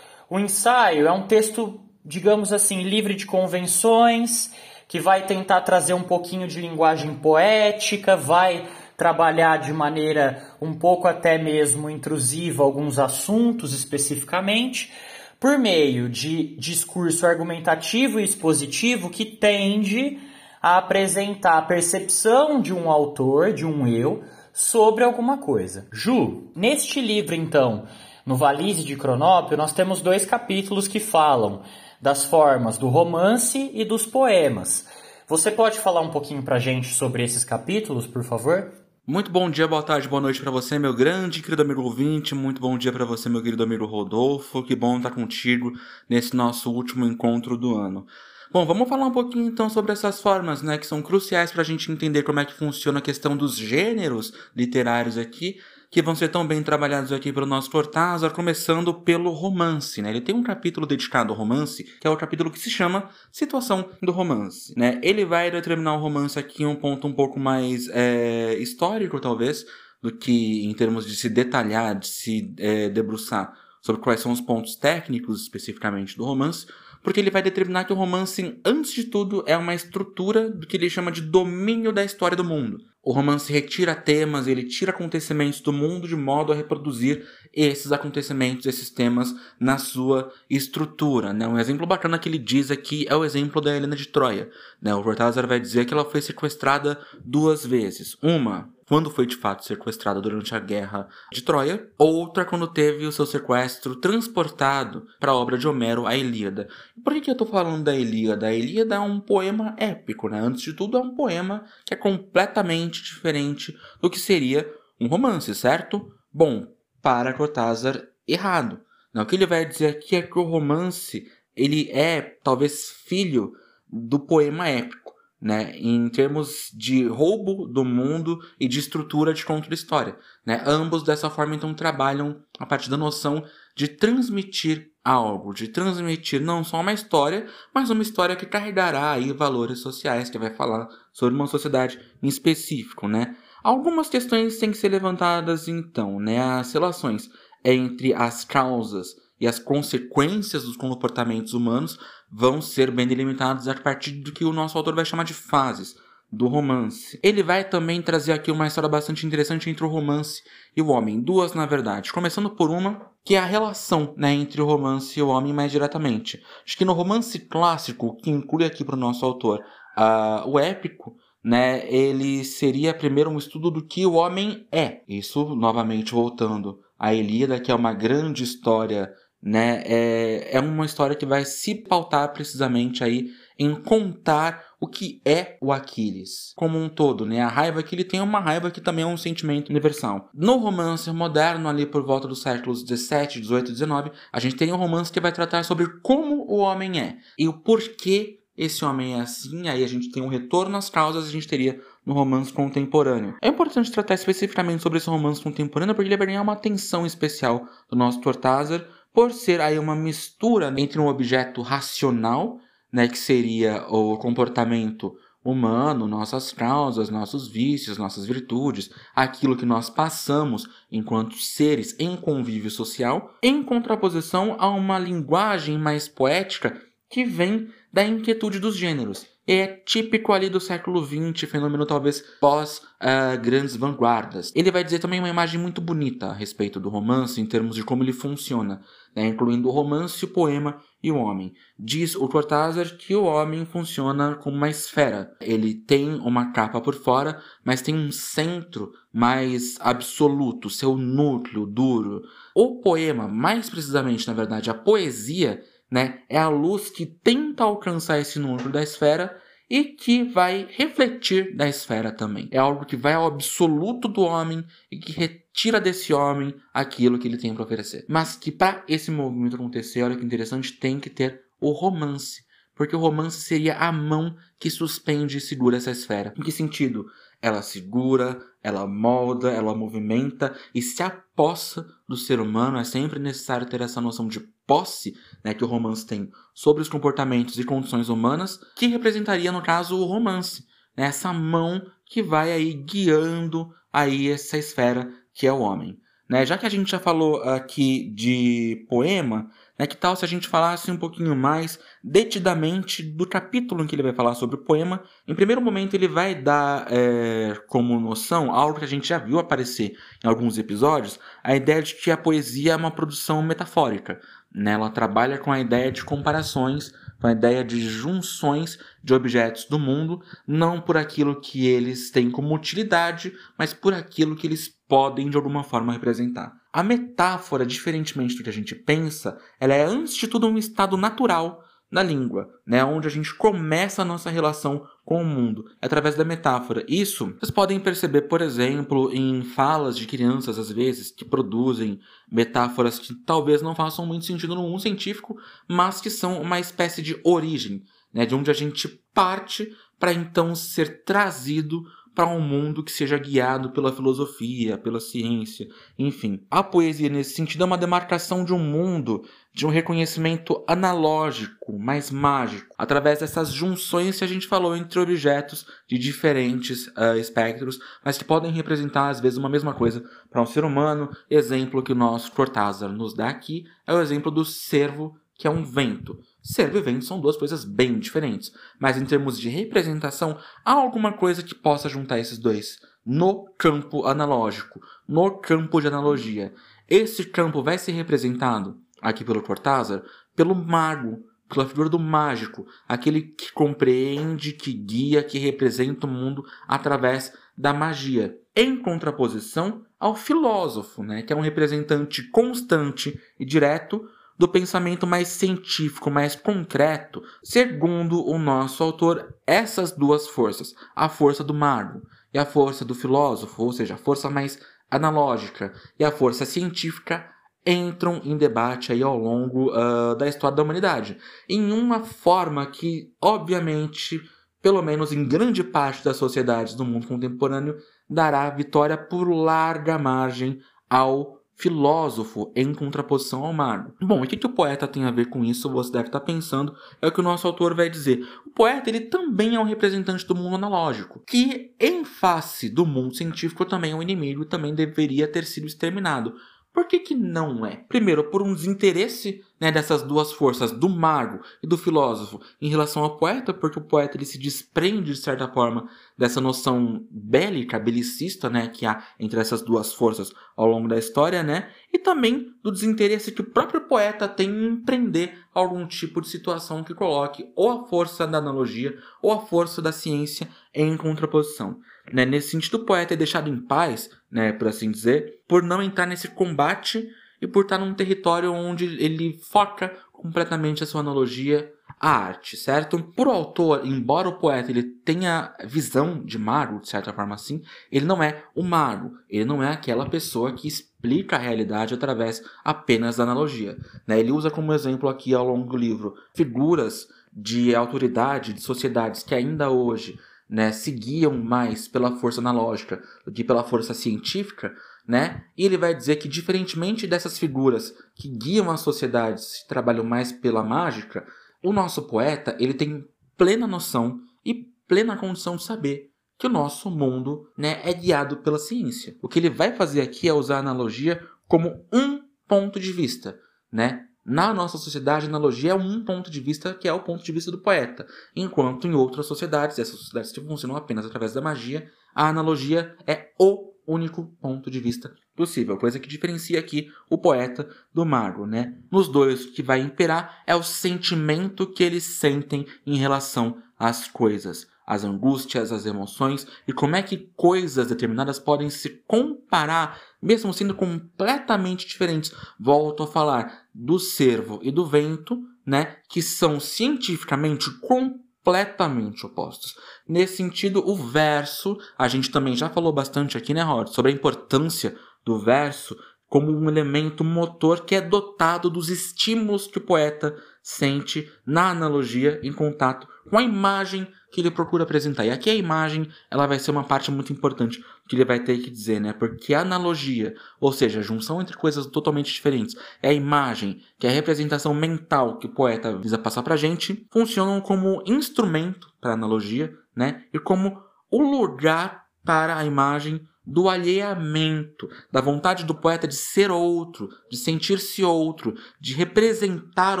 O 0.28 0.38
ensaio 0.38 1.06
é 1.06 1.12
um 1.12 1.26
texto, 1.26 1.80
digamos 2.04 2.52
assim, 2.52 2.82
livre 2.82 3.14
de 3.14 3.26
convenções, 3.26 4.50
que 4.88 4.98
vai 5.00 5.26
tentar 5.26 5.60
trazer 5.62 5.94
um 5.94 6.02
pouquinho 6.02 6.46
de 6.46 6.60
linguagem 6.60 7.14
poética, 7.14 8.16
vai 8.16 8.66
trabalhar 8.96 9.58
de 9.58 9.72
maneira 9.72 10.54
um 10.60 10.72
pouco 10.72 11.08
até 11.08 11.36
mesmo 11.38 11.90
intrusiva 11.90 12.62
alguns 12.62 12.98
assuntos 12.98 13.72
especificamente, 13.72 14.92
por 15.40 15.58
meio 15.58 16.08
de 16.08 16.56
discurso 16.56 17.26
argumentativo 17.26 18.18
e 18.18 18.24
expositivo 18.24 19.10
que 19.10 19.24
tende 19.24 20.18
a 20.62 20.78
apresentar 20.78 21.58
a 21.58 21.62
percepção 21.62 22.60
de 22.62 22.72
um 22.72 22.90
autor, 22.90 23.52
de 23.52 23.66
um 23.66 23.86
eu, 23.86 24.24
sobre 24.52 25.04
alguma 25.04 25.36
coisa. 25.36 25.86
Ju, 25.92 26.50
neste 26.56 27.00
livro 27.00 27.34
então, 27.34 27.84
no 28.24 28.36
Valise 28.36 28.84
de 28.84 28.96
Cronópio, 28.96 29.56
nós 29.56 29.72
temos 29.72 30.00
dois 30.00 30.24
capítulos 30.24 30.88
que 30.88 31.00
falam 31.00 31.62
das 32.00 32.24
formas 32.24 32.78
do 32.78 32.88
romance 32.88 33.70
e 33.74 33.84
dos 33.84 34.06
poemas. 34.06 34.86
Você 35.26 35.50
pode 35.50 35.78
falar 35.78 36.00
um 36.00 36.10
pouquinho 36.10 36.42
pra 36.42 36.58
gente 36.58 36.88
sobre 36.94 37.24
esses 37.24 37.44
capítulos, 37.44 38.06
por 38.06 38.22
favor? 38.22 38.83
Muito 39.06 39.30
bom 39.30 39.50
dia, 39.50 39.68
boa 39.68 39.82
tarde, 39.82 40.08
boa 40.08 40.22
noite 40.22 40.40
para 40.40 40.50
você, 40.50 40.78
meu 40.78 40.94
grande 40.94 41.42
querido 41.42 41.60
amigo 41.60 41.82
ouvinte. 41.82 42.34
Muito 42.34 42.58
bom 42.58 42.78
dia 42.78 42.90
para 42.90 43.04
você, 43.04 43.28
meu 43.28 43.42
querido 43.42 43.62
amigo 43.62 43.84
Rodolfo. 43.84 44.62
Que 44.62 44.74
bom 44.74 44.96
estar 44.96 45.10
contigo 45.10 45.74
nesse 46.08 46.34
nosso 46.34 46.72
último 46.72 47.04
encontro 47.04 47.58
do 47.58 47.76
ano. 47.76 48.06
Bom, 48.50 48.64
vamos 48.64 48.88
falar 48.88 49.04
um 49.04 49.12
pouquinho 49.12 49.46
então 49.46 49.68
sobre 49.68 49.92
essas 49.92 50.22
formas, 50.22 50.62
né, 50.62 50.78
que 50.78 50.86
são 50.86 51.02
cruciais 51.02 51.52
para 51.52 51.60
a 51.60 51.64
gente 51.64 51.92
entender 51.92 52.22
como 52.22 52.40
é 52.40 52.46
que 52.46 52.54
funciona 52.54 52.98
a 52.98 53.02
questão 53.02 53.36
dos 53.36 53.58
gêneros 53.58 54.32
literários 54.56 55.18
aqui 55.18 55.60
que 55.90 56.02
vão 56.02 56.14
ser 56.14 56.28
tão 56.28 56.46
bem 56.46 56.62
trabalhados 56.62 57.12
aqui 57.12 57.32
pelo 57.32 57.46
nosso 57.46 57.70
Cortázar, 57.70 58.32
começando 58.32 58.92
pelo 58.92 59.30
romance, 59.30 60.02
né? 60.02 60.10
Ele 60.10 60.20
tem 60.20 60.34
um 60.34 60.42
capítulo 60.42 60.86
dedicado 60.86 61.32
ao 61.32 61.38
romance, 61.38 61.84
que 61.84 62.06
é 62.06 62.10
o 62.10 62.16
capítulo 62.16 62.50
que 62.50 62.58
se 62.58 62.70
chama 62.70 63.08
Situação 63.30 63.88
do 64.02 64.12
Romance, 64.12 64.72
né? 64.76 65.00
Ele 65.02 65.24
vai 65.24 65.50
determinar 65.50 65.94
o 65.94 66.00
romance 66.00 66.38
aqui 66.38 66.62
em 66.62 66.66
um 66.66 66.76
ponto 66.76 67.06
um 67.06 67.12
pouco 67.12 67.38
mais 67.38 67.88
é, 67.90 68.56
histórico, 68.58 69.20
talvez, 69.20 69.64
do 70.02 70.10
que 70.10 70.64
em 70.64 70.74
termos 70.74 71.06
de 71.06 71.16
se 71.16 71.28
detalhar, 71.28 71.98
de 71.98 72.08
se 72.08 72.54
é, 72.58 72.88
debruçar 72.88 73.52
sobre 73.80 74.00
quais 74.00 74.20
são 74.20 74.32
os 74.32 74.40
pontos 74.40 74.76
técnicos 74.76 75.42
especificamente 75.42 76.16
do 76.16 76.24
romance, 76.24 76.66
porque 77.04 77.20
ele 77.20 77.30
vai 77.30 77.42
determinar 77.42 77.84
que 77.84 77.92
o 77.92 77.96
romance, 77.96 78.58
antes 78.64 78.92
de 78.94 79.04
tudo, 79.04 79.44
é 79.46 79.54
uma 79.56 79.74
estrutura 79.74 80.48
do 80.50 80.66
que 80.66 80.74
ele 80.74 80.88
chama 80.88 81.12
de 81.12 81.20
domínio 81.20 81.92
da 81.92 82.02
história 82.02 82.34
do 82.34 82.42
mundo. 82.42 82.80
O 83.02 83.12
romance 83.12 83.52
retira 83.52 83.94
temas, 83.94 84.46
ele 84.46 84.64
tira 84.64 84.90
acontecimentos 84.90 85.60
do 85.60 85.70
mundo 85.70 86.08
de 86.08 86.16
modo 86.16 86.50
a 86.50 86.56
reproduzir 86.56 87.26
esses 87.52 87.92
acontecimentos, 87.92 88.64
esses 88.64 88.88
temas 88.88 89.34
na 89.60 89.76
sua 89.76 90.32
estrutura. 90.48 91.34
Né? 91.34 91.46
Um 91.46 91.58
exemplo 91.58 91.86
bacana 91.86 92.18
que 92.18 92.26
ele 92.26 92.38
diz 92.38 92.70
aqui 92.70 93.04
é 93.06 93.14
o 93.14 93.22
exemplo 93.22 93.60
da 93.60 93.76
Helena 93.76 93.94
de 93.94 94.08
Troia. 94.08 94.48
Né? 94.80 94.94
O 94.94 95.02
Cortázar 95.02 95.46
vai 95.46 95.60
dizer 95.60 95.84
que 95.84 95.92
ela 95.92 96.06
foi 96.06 96.22
sequestrada 96.22 96.98
duas 97.22 97.66
vezes. 97.66 98.16
Uma 98.22 98.72
quando 98.88 99.10
foi 99.10 99.26
de 99.26 99.36
fato 99.36 99.64
sequestrada 99.64 100.20
durante 100.20 100.54
a 100.54 100.58
guerra 100.58 101.08
de 101.32 101.42
Troia, 101.42 101.88
outra 101.98 102.44
quando 102.44 102.66
teve 102.66 103.06
o 103.06 103.12
seu 103.12 103.26
sequestro 103.26 103.96
transportado 103.96 105.06
para 105.18 105.32
a 105.32 105.34
obra 105.34 105.56
de 105.56 105.66
Homero, 105.66 106.06
a 106.06 106.16
Ilíada. 106.16 106.68
Por 107.02 107.12
que, 107.14 107.22
que 107.22 107.30
eu 107.30 107.32
estou 107.32 107.46
falando 107.46 107.84
da 107.84 107.94
Ilíada? 107.94 108.46
A 108.46 108.54
Ilíada 108.54 108.96
é 108.96 109.00
um 109.00 109.20
poema 109.20 109.74
épico, 109.78 110.28
né? 110.28 110.40
Antes 110.40 110.62
de 110.62 110.72
tudo, 110.72 110.96
é 110.96 111.00
um 111.00 111.14
poema 111.14 111.64
que 111.84 111.94
é 111.94 111.96
completamente 111.96 113.02
diferente 113.02 113.76
do 114.00 114.10
que 114.10 114.18
seria 114.18 114.70
um 115.00 115.06
romance, 115.06 115.54
certo? 115.54 116.12
Bom, 116.32 116.66
para 117.02 117.32
Cortázar, 117.32 118.06
errado. 118.26 118.80
Não, 119.12 119.22
o 119.22 119.26
que 119.26 119.36
ele 119.36 119.46
vai 119.46 119.64
dizer 119.64 119.88
aqui 119.88 120.16
é 120.16 120.22
que 120.22 120.38
o 120.38 120.42
romance 120.42 121.30
ele 121.56 121.88
é 121.90 122.20
talvez 122.42 122.90
filho 122.90 123.52
do 123.88 124.18
poema 124.18 124.68
épico 124.68 125.03
né, 125.40 125.76
em 125.76 126.08
termos 126.08 126.70
de 126.72 127.06
roubo 127.06 127.66
do 127.66 127.84
mundo 127.84 128.38
e 128.58 128.66
de 128.66 128.78
estrutura 128.78 129.34
de 129.34 129.44
contra-história. 129.44 130.16
Né? 130.44 130.62
Ambos, 130.66 131.02
dessa 131.02 131.28
forma, 131.28 131.54
então, 131.54 131.74
trabalham 131.74 132.42
a 132.58 132.64
partir 132.64 132.88
da 132.88 132.96
noção 132.96 133.44
de 133.76 133.88
transmitir 133.88 134.90
algo, 135.04 135.52
de 135.52 135.68
transmitir 135.68 136.40
não 136.40 136.64
só 136.64 136.80
uma 136.80 136.92
história, 136.92 137.46
mas 137.74 137.90
uma 137.90 138.02
história 138.02 138.36
que 138.36 138.46
carregará 138.46 139.12
aí 139.12 139.32
valores 139.32 139.80
sociais, 139.80 140.30
que 140.30 140.38
vai 140.38 140.50
falar 140.54 140.88
sobre 141.12 141.34
uma 141.34 141.46
sociedade 141.46 142.00
em 142.22 142.28
específico, 142.28 143.06
né? 143.06 143.36
Algumas 143.62 144.08
questões 144.08 144.58
têm 144.58 144.70
que 144.70 144.78
ser 144.78 144.88
levantadas, 144.88 145.68
então, 145.68 146.18
né? 146.18 146.40
As 146.40 146.72
relações 146.72 147.28
entre 147.62 148.14
as 148.14 148.44
causas 148.44 149.08
e 149.40 149.46
as 149.46 149.58
consequências 149.58 150.64
dos 150.64 150.76
comportamentos 150.76 151.54
humanos 151.54 151.98
vão 152.36 152.60
ser 152.60 152.90
bem 152.90 153.06
delimitados 153.06 153.68
a 153.68 153.74
partir 153.74 154.10
do 154.10 154.32
que 154.32 154.44
o 154.44 154.52
nosso 154.52 154.76
autor 154.76 154.92
vai 154.96 155.04
chamar 155.04 155.22
de 155.22 155.32
fases 155.32 155.94
do 156.32 156.48
romance. 156.48 157.16
Ele 157.22 157.44
vai 157.44 157.62
também 157.62 158.02
trazer 158.02 158.32
aqui 158.32 158.50
uma 158.50 158.66
história 158.66 158.88
bastante 158.88 159.24
interessante 159.24 159.70
entre 159.70 159.84
o 159.84 159.88
romance 159.88 160.42
e 160.76 160.82
o 160.82 160.88
homem, 160.88 161.20
duas 161.20 161.54
na 161.54 161.64
verdade. 161.64 162.12
Começando 162.12 162.50
por 162.50 162.70
uma 162.70 163.08
que 163.24 163.36
é 163.36 163.38
a 163.38 163.44
relação 163.44 164.14
né, 164.16 164.32
entre 164.32 164.60
o 164.60 164.66
romance 164.66 165.18
e 165.18 165.22
o 165.22 165.28
homem 165.28 165.52
mais 165.52 165.70
diretamente. 165.70 166.42
Acho 166.66 166.76
que 166.76 166.84
no 166.84 166.92
romance 166.92 167.38
clássico, 167.38 168.16
que 168.16 168.30
inclui 168.30 168.64
aqui 168.64 168.84
para 168.84 168.96
o 168.96 168.98
nosso 168.98 169.24
autor 169.24 169.60
uh, 169.96 170.48
o 170.48 170.58
épico, 170.58 171.16
né, 171.42 171.88
ele 171.88 172.44
seria 172.44 172.92
primeiro 172.92 173.30
um 173.30 173.38
estudo 173.38 173.70
do 173.70 173.86
que 173.86 174.04
o 174.04 174.14
homem 174.14 174.66
é. 174.72 175.02
Isso, 175.08 175.54
novamente, 175.54 176.12
voltando 176.12 176.80
à 176.98 177.14
Ilíada, 177.14 177.60
que 177.60 177.70
é 177.70 177.74
uma 177.74 177.92
grande 177.92 178.42
história, 178.42 179.12
né, 179.44 179.82
é, 179.84 180.56
é 180.56 180.60
uma 180.60 180.86
história 180.86 181.14
que 181.14 181.26
vai 181.26 181.44
se 181.44 181.74
pautar 181.74 182.32
precisamente 182.32 183.04
aí 183.04 183.30
em 183.58 183.74
contar 183.74 184.64
o 184.80 184.86
que 184.88 185.20
é 185.22 185.58
o 185.60 185.70
Aquiles 185.70 186.52
como 186.56 186.78
um 186.78 186.88
todo, 186.88 187.26
né? 187.26 187.40
A 187.40 187.48
raiva 187.48 187.82
que 187.82 187.94
ele 187.94 188.04
tem 188.04 188.20
é 188.20 188.22
uma 188.22 188.40
raiva 188.40 188.70
que 188.70 188.80
também 188.80 189.04
é 189.04 189.06
um 189.06 189.16
sentimento 189.16 189.68
universal. 189.68 190.30
No 190.34 190.56
romance 190.56 191.10
moderno, 191.10 191.68
ali 191.68 191.84
por 191.84 192.02
volta 192.02 192.26
dos 192.26 192.40
séculos 192.40 192.82
17, 192.82 193.40
18 193.40 193.68
e 193.68 193.72
19, 193.72 194.10
a 194.32 194.40
gente 194.40 194.56
tem 194.56 194.72
um 194.72 194.76
romance 194.76 195.12
que 195.12 195.20
vai 195.20 195.30
tratar 195.30 195.62
sobre 195.62 195.86
como 196.02 196.46
o 196.48 196.56
homem 196.56 196.98
é 196.98 197.18
e 197.38 197.46
o 197.46 197.52
porquê 197.52 198.40
esse 198.56 198.84
homem 198.84 199.14
é 199.14 199.20
assim, 199.20 199.68
aí 199.68 199.82
a 199.82 199.88
gente 199.88 200.12
tem 200.12 200.22
um 200.22 200.28
retorno 200.28 200.76
às 200.76 200.88
causas, 200.88 201.26
a 201.26 201.30
gente 201.30 201.48
teria 201.48 201.80
no 202.06 202.14
romance 202.14 202.52
contemporâneo. 202.52 203.34
É 203.42 203.48
importante 203.48 203.90
tratar 203.90 204.14
especificamente 204.14 204.82
sobre 204.82 204.98
esse 204.98 205.10
romance 205.10 205.42
contemporâneo 205.42 205.94
porque 205.94 206.08
ele 206.08 206.16
vai 206.16 206.28
ganhar 206.28 206.42
uma 206.42 206.52
atenção 206.52 207.04
especial 207.04 207.66
do 207.90 207.96
nosso 207.96 208.20
Tortázar 208.20 208.86
por 209.14 209.32
ser 209.32 209.60
aí 209.60 209.78
uma 209.78 209.94
mistura 209.94 210.74
entre 210.76 210.98
um 210.98 211.06
objeto 211.06 211.62
racional 211.62 212.58
né, 212.92 213.08
que 213.08 213.16
seria 213.16 213.86
o 213.88 214.18
comportamento 214.18 215.16
humano, 215.44 216.08
nossas 216.08 216.52
causas, 216.52 217.10
nossos 217.10 217.46
vícios, 217.46 217.98
nossas 217.98 218.24
virtudes, 218.24 218.90
aquilo 219.14 219.56
que 219.56 219.66
nós 219.66 219.90
passamos 219.90 220.66
enquanto 220.90 221.36
seres 221.36 221.94
em 221.98 222.16
convívio 222.16 222.70
social, 222.70 223.34
em 223.42 223.62
contraposição 223.62 224.56
a 224.58 224.68
uma 224.68 224.98
linguagem 224.98 225.78
mais 225.78 226.08
poética 226.08 226.80
que 227.10 227.24
vem 227.24 227.68
da 227.92 228.02
inquietude 228.04 228.58
dos 228.58 228.76
gêneros. 228.76 229.33
É 229.46 229.66
típico 229.66 230.32
ali 230.32 230.48
do 230.48 230.58
século 230.58 231.04
XX, 231.04 231.48
fenômeno 231.50 231.84
talvez 231.84 232.22
pós 232.40 232.78
uh, 232.78 233.38
grandes 233.42 233.76
vanguardas. 233.76 234.50
Ele 234.54 234.70
vai 234.70 234.82
dizer 234.82 235.00
também 235.00 235.18
uma 235.18 235.28
imagem 235.28 235.60
muito 235.60 235.82
bonita 235.82 236.28
a 236.28 236.32
respeito 236.32 236.80
do 236.80 236.88
romance 236.88 237.38
em 237.38 237.44
termos 237.44 237.76
de 237.76 237.84
como 237.84 238.02
ele 238.02 238.12
funciona, 238.12 238.80
né, 239.14 239.26
incluindo 239.26 239.68
o 239.68 239.70
romance, 239.70 240.24
o 240.24 240.28
poema 240.28 240.80
e 241.02 241.12
o 241.12 241.16
homem. 241.16 241.52
Diz 241.78 242.14
o 242.14 242.26
Cortázar 242.26 242.96
que 242.96 243.14
o 243.14 243.24
homem 243.24 243.66
funciona 243.66 244.34
como 244.36 244.56
uma 244.56 244.70
esfera. 244.70 245.36
Ele 245.38 245.74
tem 245.74 246.14
uma 246.14 246.50
capa 246.50 246.80
por 246.80 246.94
fora, 246.94 247.38
mas 247.62 247.82
tem 247.82 247.94
um 247.94 248.10
centro 248.10 248.92
mais 249.12 249.76
absoluto, 249.80 250.70
seu 250.70 250.96
núcleo 250.96 251.66
duro. 251.66 252.22
O 252.54 252.80
poema, 252.80 253.28
mais 253.28 253.68
precisamente, 253.68 254.26
na 254.26 254.32
verdade, 254.32 254.70
a 254.70 254.74
poesia, 254.74 255.62
né, 255.90 256.22
é 256.28 256.38
a 256.38 256.48
luz 256.48 256.90
que 256.90 257.06
tenta 257.06 257.64
alcançar 257.64 258.18
esse 258.18 258.38
núcleo 258.38 258.72
da 258.72 258.82
esfera 258.82 259.40
e 259.68 259.84
que 259.84 260.22
vai 260.24 260.68
refletir 260.70 261.56
da 261.56 261.68
esfera 261.68 262.12
também. 262.12 262.48
É 262.50 262.58
algo 262.58 262.84
que 262.84 262.96
vai 262.96 263.14
ao 263.14 263.26
absoluto 263.26 264.08
do 264.08 264.22
homem 264.22 264.64
e 264.90 264.98
que 264.98 265.12
retira 265.12 265.80
desse 265.80 266.12
homem 266.12 266.54
aquilo 266.72 267.18
que 267.18 267.26
ele 267.26 267.38
tem 267.38 267.54
para 267.54 267.64
oferecer. 267.64 268.04
Mas 268.08 268.36
que 268.36 268.52
para 268.52 268.84
esse 268.88 269.10
movimento 269.10 269.56
acontecer, 269.56 270.02
olha 270.02 270.16
que 270.16 270.24
interessante, 270.24 270.72
tem 270.72 271.00
que 271.00 271.10
ter 271.10 271.40
o 271.60 271.72
romance. 271.72 272.44
Porque 272.74 272.94
o 272.94 272.98
romance 272.98 273.40
seria 273.40 273.76
a 273.76 273.92
mão 273.92 274.36
que 274.58 274.68
suspende 274.68 275.38
e 275.38 275.40
segura 275.40 275.76
essa 275.76 275.92
esfera. 275.92 276.34
Em 276.36 276.42
que 276.42 276.50
sentido? 276.50 277.06
Ela 277.40 277.62
segura, 277.62 278.40
ela 278.62 278.86
molda, 278.86 279.50
ela 279.50 279.74
movimenta 279.74 280.54
e 280.74 280.80
se 280.80 281.02
apossa 281.02 281.86
do 282.08 282.16
ser 282.16 282.40
humano. 282.40 282.78
É 282.78 282.84
sempre 282.84 283.18
necessário 283.18 283.68
ter 283.68 283.80
essa 283.80 284.00
noção 284.00 284.26
de 284.26 284.40
posse 284.66 285.14
né, 285.44 285.52
que 285.52 285.64
o 285.64 285.66
romance 285.66 286.06
tem 286.06 286.30
sobre 286.54 286.82
os 286.82 286.88
comportamentos 286.88 287.58
e 287.58 287.64
condições 287.64 288.08
humanas, 288.08 288.58
que 288.76 288.86
representaria, 288.86 289.52
no 289.52 289.62
caso, 289.62 289.96
o 289.96 290.04
romance. 290.04 290.64
Né, 290.96 291.06
essa 291.06 291.32
mão 291.32 291.82
que 292.06 292.22
vai 292.22 292.52
aí 292.52 292.72
guiando 292.72 293.68
aí 293.92 294.28
essa 294.28 294.56
esfera 294.56 295.12
que 295.32 295.46
é 295.46 295.52
o 295.52 295.60
homem. 295.60 295.98
Né? 296.28 296.46
Já 296.46 296.56
que 296.56 296.64
a 296.64 296.70
gente 296.70 296.90
já 296.90 296.98
falou 296.98 297.42
aqui 297.42 298.10
de 298.14 298.86
poema, 298.88 299.50
né, 299.78 299.86
que 299.86 299.96
tal 299.96 300.16
se 300.16 300.24
a 300.24 300.28
gente 300.28 300.48
falasse 300.48 300.90
um 300.90 300.96
pouquinho 300.96 301.36
mais 301.36 301.78
detidamente 302.02 303.02
do 303.02 303.26
capítulo 303.26 303.82
em 303.82 303.86
que 303.86 303.94
ele 303.94 304.02
vai 304.02 304.14
falar 304.14 304.34
sobre 304.34 304.56
o 304.56 304.64
poema? 304.64 305.02
Em 305.28 305.34
primeiro 305.34 305.60
momento, 305.60 305.94
ele 305.94 306.08
vai 306.08 306.34
dar 306.34 306.86
é, 306.90 307.54
como 307.66 308.00
noção 308.00 308.50
algo 308.50 308.78
que 308.78 308.84
a 308.84 308.88
gente 308.88 309.08
já 309.08 309.18
viu 309.18 309.38
aparecer 309.38 309.96
em 310.24 310.28
alguns 310.28 310.56
episódios, 310.56 311.18
a 311.42 311.54
ideia 311.54 311.82
de 311.82 311.94
que 311.94 312.10
a 312.10 312.16
poesia 312.16 312.72
é 312.72 312.76
uma 312.76 312.90
produção 312.90 313.42
metafórica. 313.42 314.18
Né? 314.54 314.72
Ela 314.72 314.88
trabalha 314.88 315.36
com 315.36 315.52
a 315.52 315.60
ideia 315.60 315.92
de 315.92 316.04
comparações, 316.04 316.92
com 317.24 317.28
a 317.28 317.32
ideia 317.32 317.64
de 317.64 317.80
junções 317.80 318.78
de 319.02 319.14
objetos 319.14 319.64
do 319.64 319.78
mundo, 319.78 320.20
não 320.46 320.78
por 320.78 320.94
aquilo 320.94 321.40
que 321.40 321.66
eles 321.66 322.10
têm 322.10 322.30
como 322.30 322.54
utilidade, 322.54 323.32
mas 323.58 323.72
por 323.72 323.94
aquilo 323.94 324.36
que 324.36 324.46
eles 324.46 324.68
podem 324.86 325.30
de 325.30 325.36
alguma 325.38 325.64
forma 325.64 325.94
representar. 325.94 326.52
A 326.70 326.82
metáfora, 326.82 327.64
diferentemente 327.64 328.36
do 328.36 328.42
que 328.42 328.50
a 328.50 328.52
gente 328.52 328.74
pensa, 328.74 329.38
ela 329.58 329.72
é 329.72 329.82
antes 329.86 330.14
de 330.14 330.28
tudo 330.28 330.46
um 330.46 330.58
estado 330.58 330.98
natural 330.98 331.64
na 331.90 332.02
língua, 332.02 332.46
né, 332.66 332.84
onde 332.84 333.08
a 333.08 333.10
gente 333.10 333.34
começa 333.34 334.02
a 334.02 334.04
nossa 334.04 334.28
relação 334.28 334.84
com 335.04 335.20
o 335.20 335.24
mundo, 335.24 335.66
através 335.82 336.14
da 336.14 336.24
metáfora. 336.24 336.84
Isso 336.88 337.34
vocês 337.38 337.50
podem 337.50 337.78
perceber, 337.78 338.22
por 338.22 338.40
exemplo, 338.40 339.12
em 339.12 339.42
falas 339.42 339.98
de 339.98 340.06
crianças, 340.06 340.58
às 340.58 340.70
vezes, 340.70 341.10
que 341.10 341.24
produzem 341.24 342.00
metáforas 342.30 342.98
que 342.98 343.14
talvez 343.14 343.60
não 343.60 343.74
façam 343.74 344.06
muito 344.06 344.24
sentido 344.24 344.54
no 344.54 344.62
mundo 344.62 344.80
científico, 344.80 345.36
mas 345.68 346.00
que 346.00 346.08
são 346.08 346.40
uma 346.40 346.58
espécie 346.58 347.02
de 347.02 347.20
origem, 347.22 347.82
né, 348.12 348.24
de 348.24 348.34
onde 348.34 348.50
a 348.50 348.54
gente 348.54 348.88
parte 349.12 349.70
para 349.98 350.12
então 350.12 350.54
ser 350.54 351.04
trazido 351.04 351.82
para 352.14 352.28
um 352.28 352.40
mundo 352.40 352.84
que 352.84 352.92
seja 352.92 353.18
guiado 353.18 353.70
pela 353.70 353.92
filosofia, 353.92 354.78
pela 354.78 355.00
ciência, 355.00 355.68
enfim. 355.98 356.40
A 356.50 356.62
poesia, 356.62 357.08
nesse 357.08 357.34
sentido, 357.34 357.62
é 357.62 357.66
uma 357.66 357.76
demarcação 357.76 358.44
de 358.44 358.52
um 358.52 358.58
mundo, 358.58 359.24
de 359.52 359.66
um 359.66 359.70
reconhecimento 359.70 360.62
analógico, 360.66 361.76
mais 361.78 362.10
mágico, 362.10 362.72
através 362.78 363.18
dessas 363.18 363.52
junções 363.52 364.18
que 364.18 364.24
a 364.24 364.28
gente 364.28 364.46
falou 364.46 364.76
entre 364.76 365.00
objetos 365.00 365.66
de 365.88 365.98
diferentes 365.98 366.86
uh, 366.88 367.16
espectros, 367.18 367.80
mas 368.04 368.16
que 368.16 368.24
podem 368.24 368.52
representar, 368.52 369.08
às 369.08 369.20
vezes, 369.20 369.38
uma 369.38 369.48
mesma 369.48 369.74
coisa 369.74 370.04
para 370.30 370.42
um 370.42 370.46
ser 370.46 370.64
humano. 370.64 371.10
Exemplo 371.28 371.82
que 371.82 371.92
o 371.92 371.96
nosso 371.96 372.30
Cortázar 372.32 372.92
nos 372.92 373.14
dá 373.14 373.28
aqui 373.28 373.64
é 373.86 373.92
o 373.92 374.00
exemplo 374.00 374.30
do 374.30 374.44
cervo, 374.44 375.16
que 375.36 375.48
é 375.48 375.50
um 375.50 375.64
vento. 375.64 376.18
Cervo 376.44 376.76
e 376.76 376.82
vento 376.82 377.06
são 377.06 377.18
duas 377.18 377.38
coisas 377.38 377.64
bem 377.64 377.98
diferentes, 377.98 378.52
mas 378.78 378.98
em 378.98 379.04
termos 379.06 379.40
de 379.40 379.48
representação, 379.48 380.38
há 380.62 380.72
alguma 380.72 381.14
coisa 381.14 381.42
que 381.42 381.54
possa 381.54 381.88
juntar 381.88 382.18
esses 382.18 382.36
dois? 382.36 382.78
No 383.04 383.46
campo 383.56 384.04
analógico, 384.04 384.78
no 385.08 385.38
campo 385.38 385.80
de 385.80 385.88
analogia. 385.88 386.52
Esse 386.86 387.24
campo 387.24 387.62
vai 387.62 387.78
ser 387.78 387.92
representado 387.92 388.78
aqui 389.00 389.24
pelo 389.24 389.42
Cortázar 389.42 390.02
pelo 390.36 390.54
mago, 390.54 391.24
pela 391.48 391.66
figura 391.66 391.88
do 391.88 391.98
mágico, 391.98 392.66
aquele 392.88 393.22
que 393.22 393.52
compreende, 393.52 394.52
que 394.52 394.72
guia, 394.72 395.22
que 395.22 395.38
representa 395.38 396.06
o 396.06 396.10
mundo 396.10 396.44
através 396.66 397.32
da 397.56 397.72
magia, 397.72 398.36
em 398.54 398.76
contraposição 398.76 399.84
ao 399.98 400.14
filósofo, 400.14 401.02
né, 401.02 401.22
que 401.22 401.32
é 401.32 401.36
um 401.36 401.40
representante 401.40 402.28
constante 402.30 403.18
e 403.38 403.44
direto 403.44 404.06
do 404.38 404.48
pensamento 404.48 405.06
mais 405.06 405.28
científico, 405.28 406.10
mais 406.10 406.34
concreto, 406.34 407.22
segundo 407.42 408.26
o 408.26 408.38
nosso 408.38 408.82
autor, 408.82 409.34
essas 409.46 409.92
duas 409.92 410.26
forças, 410.28 410.74
a 410.94 411.08
força 411.08 411.44
do 411.44 411.54
mago 411.54 412.02
e 412.32 412.38
a 412.38 412.44
força 412.44 412.84
do 412.84 412.94
filósofo, 412.94 413.62
ou 413.62 413.72
seja, 413.72 413.94
a 413.94 413.98
força 413.98 414.28
mais 414.28 414.58
analógica 414.90 415.72
e 415.98 416.04
a 416.04 416.10
força 416.10 416.44
científica, 416.44 417.30
entram 417.66 418.20
em 418.24 418.36
debate 418.36 418.92
aí 418.92 419.02
ao 419.02 419.16
longo 419.16 419.70
uh, 419.70 420.14
da 420.16 420.28
história 420.28 420.56
da 420.56 420.62
humanidade, 420.62 421.16
em 421.48 421.72
uma 421.72 422.00
forma 422.04 422.66
que, 422.66 423.10
obviamente, 423.22 424.20
pelo 424.60 424.82
menos 424.82 425.12
em 425.12 425.26
grande 425.26 425.64
parte 425.64 426.04
das 426.04 426.16
sociedades 426.16 426.74
do 426.74 426.84
mundo 426.84 427.06
contemporâneo, 427.06 427.76
dará 428.08 428.48
vitória 428.50 428.96
por 428.96 429.28
larga 429.30 429.98
margem 429.98 430.60
ao 430.90 431.43
filósofo 431.56 432.52
em 432.54 432.74
contraposição 432.74 433.44
ao 433.44 433.52
mago. 433.52 433.94
Bom, 434.00 434.22
o 434.22 434.26
que, 434.26 434.36
que 434.36 434.46
o 434.46 434.50
poeta 434.50 434.88
tem 434.88 435.04
a 435.04 435.10
ver 435.10 435.26
com 435.26 435.44
isso? 435.44 435.70
Você 435.70 435.92
deve 435.92 436.08
estar 436.08 436.20
pensando, 436.20 436.74
é 437.00 437.06
o 437.06 437.12
que 437.12 437.20
o 437.20 437.22
nosso 437.24 437.46
autor 437.46 437.74
vai 437.74 437.88
dizer. 437.88 438.26
O 438.46 438.50
poeta 438.50 438.90
ele 438.90 439.00
também 439.00 439.54
é 439.54 439.60
um 439.60 439.64
representante 439.64 440.26
do 440.26 440.34
mundo 440.34 440.56
analógico, 440.56 441.22
que 441.26 441.72
em 441.78 442.04
face 442.04 442.68
do 442.68 442.84
mundo 442.84 443.14
científico 443.14 443.64
também 443.64 443.92
é 443.92 443.94
um 443.94 444.02
inimigo, 444.02 444.44
também 444.44 444.74
deveria 444.74 445.28
ter 445.28 445.44
sido 445.44 445.66
exterminado. 445.66 446.34
Por 446.74 446.88
que, 446.88 446.98
que 446.98 447.14
não 447.14 447.64
é? 447.64 447.76
Primeiro, 447.88 448.24
por 448.30 448.42
um 448.42 448.52
desinteresse 448.52 449.44
né, 449.60 449.70
dessas 449.70 450.02
duas 450.02 450.32
forças, 450.32 450.72
do 450.72 450.88
mago 450.88 451.40
e 451.62 451.68
do 451.68 451.78
filósofo, 451.78 452.40
em 452.60 452.68
relação 452.68 453.04
ao 453.04 453.16
poeta, 453.16 453.54
porque 453.54 453.78
o 453.78 453.84
poeta 453.84 454.16
ele 454.16 454.24
se 454.24 454.36
desprende, 454.36 455.12
de 455.12 455.18
certa 455.18 455.46
forma, 455.46 455.88
dessa 456.18 456.40
noção 456.40 457.06
bélica, 457.08 457.78
belicista, 457.78 458.50
né, 458.50 458.66
que 458.66 458.84
há 458.84 459.04
entre 459.20 459.38
essas 459.38 459.62
duas 459.62 459.94
forças 459.94 460.32
ao 460.56 460.66
longo 460.66 460.88
da 460.88 460.98
história, 460.98 461.44
né, 461.44 461.70
e 461.92 461.98
também 461.98 462.52
do 462.60 462.72
desinteresse 462.72 463.30
que 463.30 463.40
o 463.40 463.50
próprio 463.50 463.82
poeta 463.82 464.26
tem 464.26 464.50
em 464.50 464.66
empreender 464.72 465.38
algum 465.54 465.86
tipo 465.86 466.20
de 466.20 466.28
situação 466.28 466.82
que 466.82 466.92
coloque 466.92 467.52
ou 467.54 467.70
a 467.70 467.86
força 467.86 468.26
da 468.26 468.38
analogia 468.38 468.98
ou 469.22 469.30
a 469.30 469.40
força 469.40 469.80
da 469.80 469.92
ciência 469.92 470.48
em 470.74 470.96
contraposição. 470.96 471.78
Né? 472.12 472.24
Nesse 472.24 472.50
sentido, 472.50 472.74
o 472.78 472.84
poeta 472.84 473.14
é 473.14 473.16
deixado 473.16 473.48
em 473.48 473.60
paz, 473.60 474.10
né, 474.30 474.52
por 474.52 474.68
assim 474.68 474.90
dizer, 474.90 475.40
por 475.48 475.62
não 475.62 475.82
entrar 475.82 476.06
nesse 476.06 476.28
combate 476.28 477.08
e 477.40 477.46
por 477.46 477.64
estar 477.64 477.78
num 477.78 477.94
território 477.94 478.52
onde 478.52 478.84
ele 479.02 479.38
foca 479.50 479.94
completamente 480.12 480.82
a 480.82 480.86
sua 480.86 481.00
analogia 481.00 481.70
à 482.00 482.10
arte, 482.10 482.56
certo? 482.56 483.02
Por 483.14 483.28
autor, 483.28 483.82
embora 483.84 484.28
o 484.28 484.38
poeta 484.38 484.70
ele 484.70 484.82
tenha 484.82 485.54
visão 485.64 486.24
de 486.24 486.38
mago, 486.38 486.80
de 486.80 486.88
certa 486.88 487.12
forma 487.12 487.34
assim, 487.34 487.62
ele 487.90 488.06
não 488.06 488.22
é 488.22 488.44
o 488.54 488.62
mago, 488.62 489.12
ele 489.28 489.44
não 489.44 489.62
é 489.62 489.70
aquela 489.70 490.08
pessoa 490.08 490.52
que 490.52 490.66
explica 490.66 491.36
a 491.36 491.38
realidade 491.38 491.94
através 491.94 492.42
apenas 492.64 493.16
da 493.16 493.24
analogia. 493.24 493.76
Né? 494.06 494.18
Ele 494.18 494.32
usa 494.32 494.50
como 494.50 494.72
exemplo 494.72 495.08
aqui 495.08 495.34
ao 495.34 495.46
longo 495.46 495.68
do 495.68 495.76
livro 495.76 496.14
figuras 496.34 497.06
de 497.32 497.74
autoridade, 497.74 498.52
de 498.52 498.62
sociedades 498.62 499.22
que 499.22 499.34
ainda 499.34 499.70
hoje 499.70 500.18
né, 500.54 500.70
se 500.70 500.92
guiam 500.92 501.36
mais 501.36 501.88
pela 501.88 502.14
força 502.14 502.40
analógica 502.40 503.02
do 503.26 503.32
que 503.32 503.42
pela 503.42 503.64
força 503.64 503.92
científica, 503.92 504.72
né? 505.04 505.44
E 505.58 505.64
ele 505.66 505.76
vai 505.76 505.92
dizer 505.92 506.14
que, 506.14 506.28
diferentemente 506.28 507.08
dessas 507.08 507.36
figuras 507.36 507.92
que 508.14 508.28
guiam 508.28 508.70
as 508.70 508.78
sociedades 508.78 509.62
que 509.62 509.68
trabalham 509.68 510.04
mais 510.04 510.30
pela 510.30 510.62
mágica, 510.62 511.26
o 511.60 511.72
nosso 511.72 512.02
poeta 512.02 512.56
ele 512.60 512.72
tem 512.72 513.04
plena 513.36 513.66
noção 513.66 514.20
e 514.46 514.68
plena 514.86 515.16
condição 515.16 515.56
de 515.56 515.64
saber 515.64 516.12
que 516.38 516.46
o 516.46 516.50
nosso 516.50 516.88
mundo 516.88 517.50
né, 517.58 517.80
é 517.82 517.92
guiado 517.92 518.36
pela 518.36 518.58
ciência. 518.58 519.16
O 519.20 519.28
que 519.28 519.40
ele 519.40 519.50
vai 519.50 519.74
fazer 519.74 520.02
aqui 520.02 520.28
é 520.28 520.32
usar 520.32 520.58
a 520.58 520.60
analogia 520.60 521.20
como 521.48 521.84
um 521.92 522.20
ponto 522.46 522.78
de 522.78 522.92
vista, 522.92 523.36
né? 523.72 524.06
Na 524.24 524.54
nossa 524.54 524.78
sociedade, 524.78 525.26
a 525.26 525.28
analogia 525.28 525.72
é 525.72 525.74
um 525.74 526.02
ponto 526.02 526.30
de 526.30 526.40
vista 526.40 526.72
que 526.72 526.88
é 526.88 526.92
o 526.92 527.00
ponto 527.00 527.22
de 527.22 527.30
vista 527.30 527.50
do 527.50 527.58
poeta, 527.58 528.06
enquanto 528.34 528.86
em 528.86 528.94
outras 528.94 529.26
sociedades, 529.26 529.78
essas 529.78 529.98
sociedades 529.98 530.32
que 530.32 530.40
funcionam 530.40 530.76
apenas 530.76 531.04
através 531.04 531.34
da 531.34 531.42
magia, 531.42 531.90
a 532.14 532.28
analogia 532.28 532.96
é 533.06 533.32
o 533.38 533.74
único 533.86 534.24
ponto 534.40 534.70
de 534.70 534.80
vista 534.80 535.14
possível, 535.36 535.76
coisa 535.76 535.98
que 535.98 536.08
diferencia 536.08 536.58
aqui 536.58 536.90
o 537.10 537.18
poeta 537.18 537.68
do 537.92 538.06
mago, 538.06 538.46
né? 538.46 538.78
Nos 538.90 539.08
dois, 539.08 539.44
o 539.44 539.52
que 539.52 539.62
vai 539.62 539.80
imperar 539.80 540.42
é 540.46 540.54
o 540.54 540.62
sentimento 540.62 541.66
que 541.66 541.82
eles 541.82 542.04
sentem 542.04 542.66
em 542.86 542.96
relação 542.96 543.58
às 543.78 544.08
coisas 544.08 544.66
as 544.86 545.04
angústias, 545.04 545.72
as 545.72 545.86
emoções 545.86 546.46
e 546.68 546.72
como 546.72 546.96
é 546.96 547.02
que 547.02 547.30
coisas 547.36 547.88
determinadas 547.88 548.38
podem 548.38 548.68
se 548.68 549.02
comparar, 549.06 549.98
mesmo 550.24 550.52
sendo 550.54 550.74
completamente 550.74 551.86
diferentes. 551.86 552.32
Volto 552.58 553.02
a 553.02 553.06
falar 553.06 553.66
do 553.74 553.98
cervo 553.98 554.58
e 554.62 554.70
do 554.70 554.86
vento, 554.86 555.38
né, 555.66 555.98
que 556.08 556.22
são 556.22 556.58
cientificamente 556.58 557.70
completamente 557.80 559.26
opostos. 559.26 559.74
Nesse 560.08 560.38
sentido, 560.38 560.82
o 560.86 560.96
verso, 560.96 561.76
a 561.98 562.08
gente 562.08 562.30
também 562.30 562.56
já 562.56 562.70
falou 562.70 562.92
bastante 562.92 563.36
aqui, 563.36 563.52
né, 563.52 563.62
Rod, 563.62 563.88
sobre 563.88 564.10
a 564.10 564.14
importância 564.14 564.96
do 565.24 565.38
verso 565.38 565.96
como 566.28 566.50
um 566.50 566.68
elemento 566.68 567.22
motor 567.22 567.84
que 567.84 567.94
é 567.94 568.00
dotado 568.00 568.68
dos 568.68 568.88
estímulos 568.88 569.66
que 569.66 569.78
o 569.78 569.80
poeta 569.80 570.34
sente 570.62 571.30
na 571.46 571.70
analogia 571.70 572.40
em 572.42 572.52
contato 572.52 573.06
com 573.28 573.38
a 573.38 573.42
imagem 573.42 574.06
que 574.32 574.40
ele 574.40 574.50
procura 574.50 574.82
apresentar. 574.82 575.24
E 575.24 575.30
aqui 575.30 575.48
a 575.48 575.54
imagem, 575.54 576.08
ela 576.30 576.46
vai 576.46 576.58
ser 576.58 576.70
uma 576.70 576.82
parte 576.82 577.10
muito 577.10 577.32
importante 577.32 577.82
que 578.08 578.16
ele 578.16 578.24
vai 578.24 578.40
ter 578.40 578.58
que 578.58 578.70
dizer, 578.70 579.00
né? 579.00 579.12
Porque 579.12 579.54
a 579.54 579.60
analogia, 579.60 580.34
ou 580.60 580.72
seja, 580.72 581.00
a 581.00 581.02
junção 581.02 581.40
entre 581.40 581.56
coisas 581.56 581.86
totalmente 581.86 582.32
diferentes, 582.32 582.74
é 583.00 583.10
a 583.10 583.12
imagem, 583.12 583.80
que 583.98 584.06
é 584.06 584.10
a 584.10 584.12
representação 584.12 584.74
mental 584.74 585.38
que 585.38 585.46
o 585.46 585.54
poeta 585.54 585.96
visa 585.96 586.18
passar 586.18 586.42
pra 586.42 586.56
gente, 586.56 587.06
funcionam 587.12 587.60
como 587.60 588.02
instrumento 588.06 588.88
para 589.00 589.12
a 589.12 589.14
analogia, 589.14 589.72
né? 589.94 590.24
E 590.32 590.38
como 590.38 590.82
o 591.10 591.22
lugar 591.22 592.06
para 592.24 592.56
a 592.56 592.64
imagem 592.64 593.20
do 593.46 593.68
alheamento, 593.68 594.88
da 595.12 595.20
vontade 595.20 595.64
do 595.64 595.74
poeta 595.74 596.08
de 596.08 596.14
ser 596.14 596.50
outro, 596.50 597.08
de 597.30 597.36
sentir-se 597.36 598.02
outro, 598.02 598.54
de 598.80 598.94
representar 598.94 600.00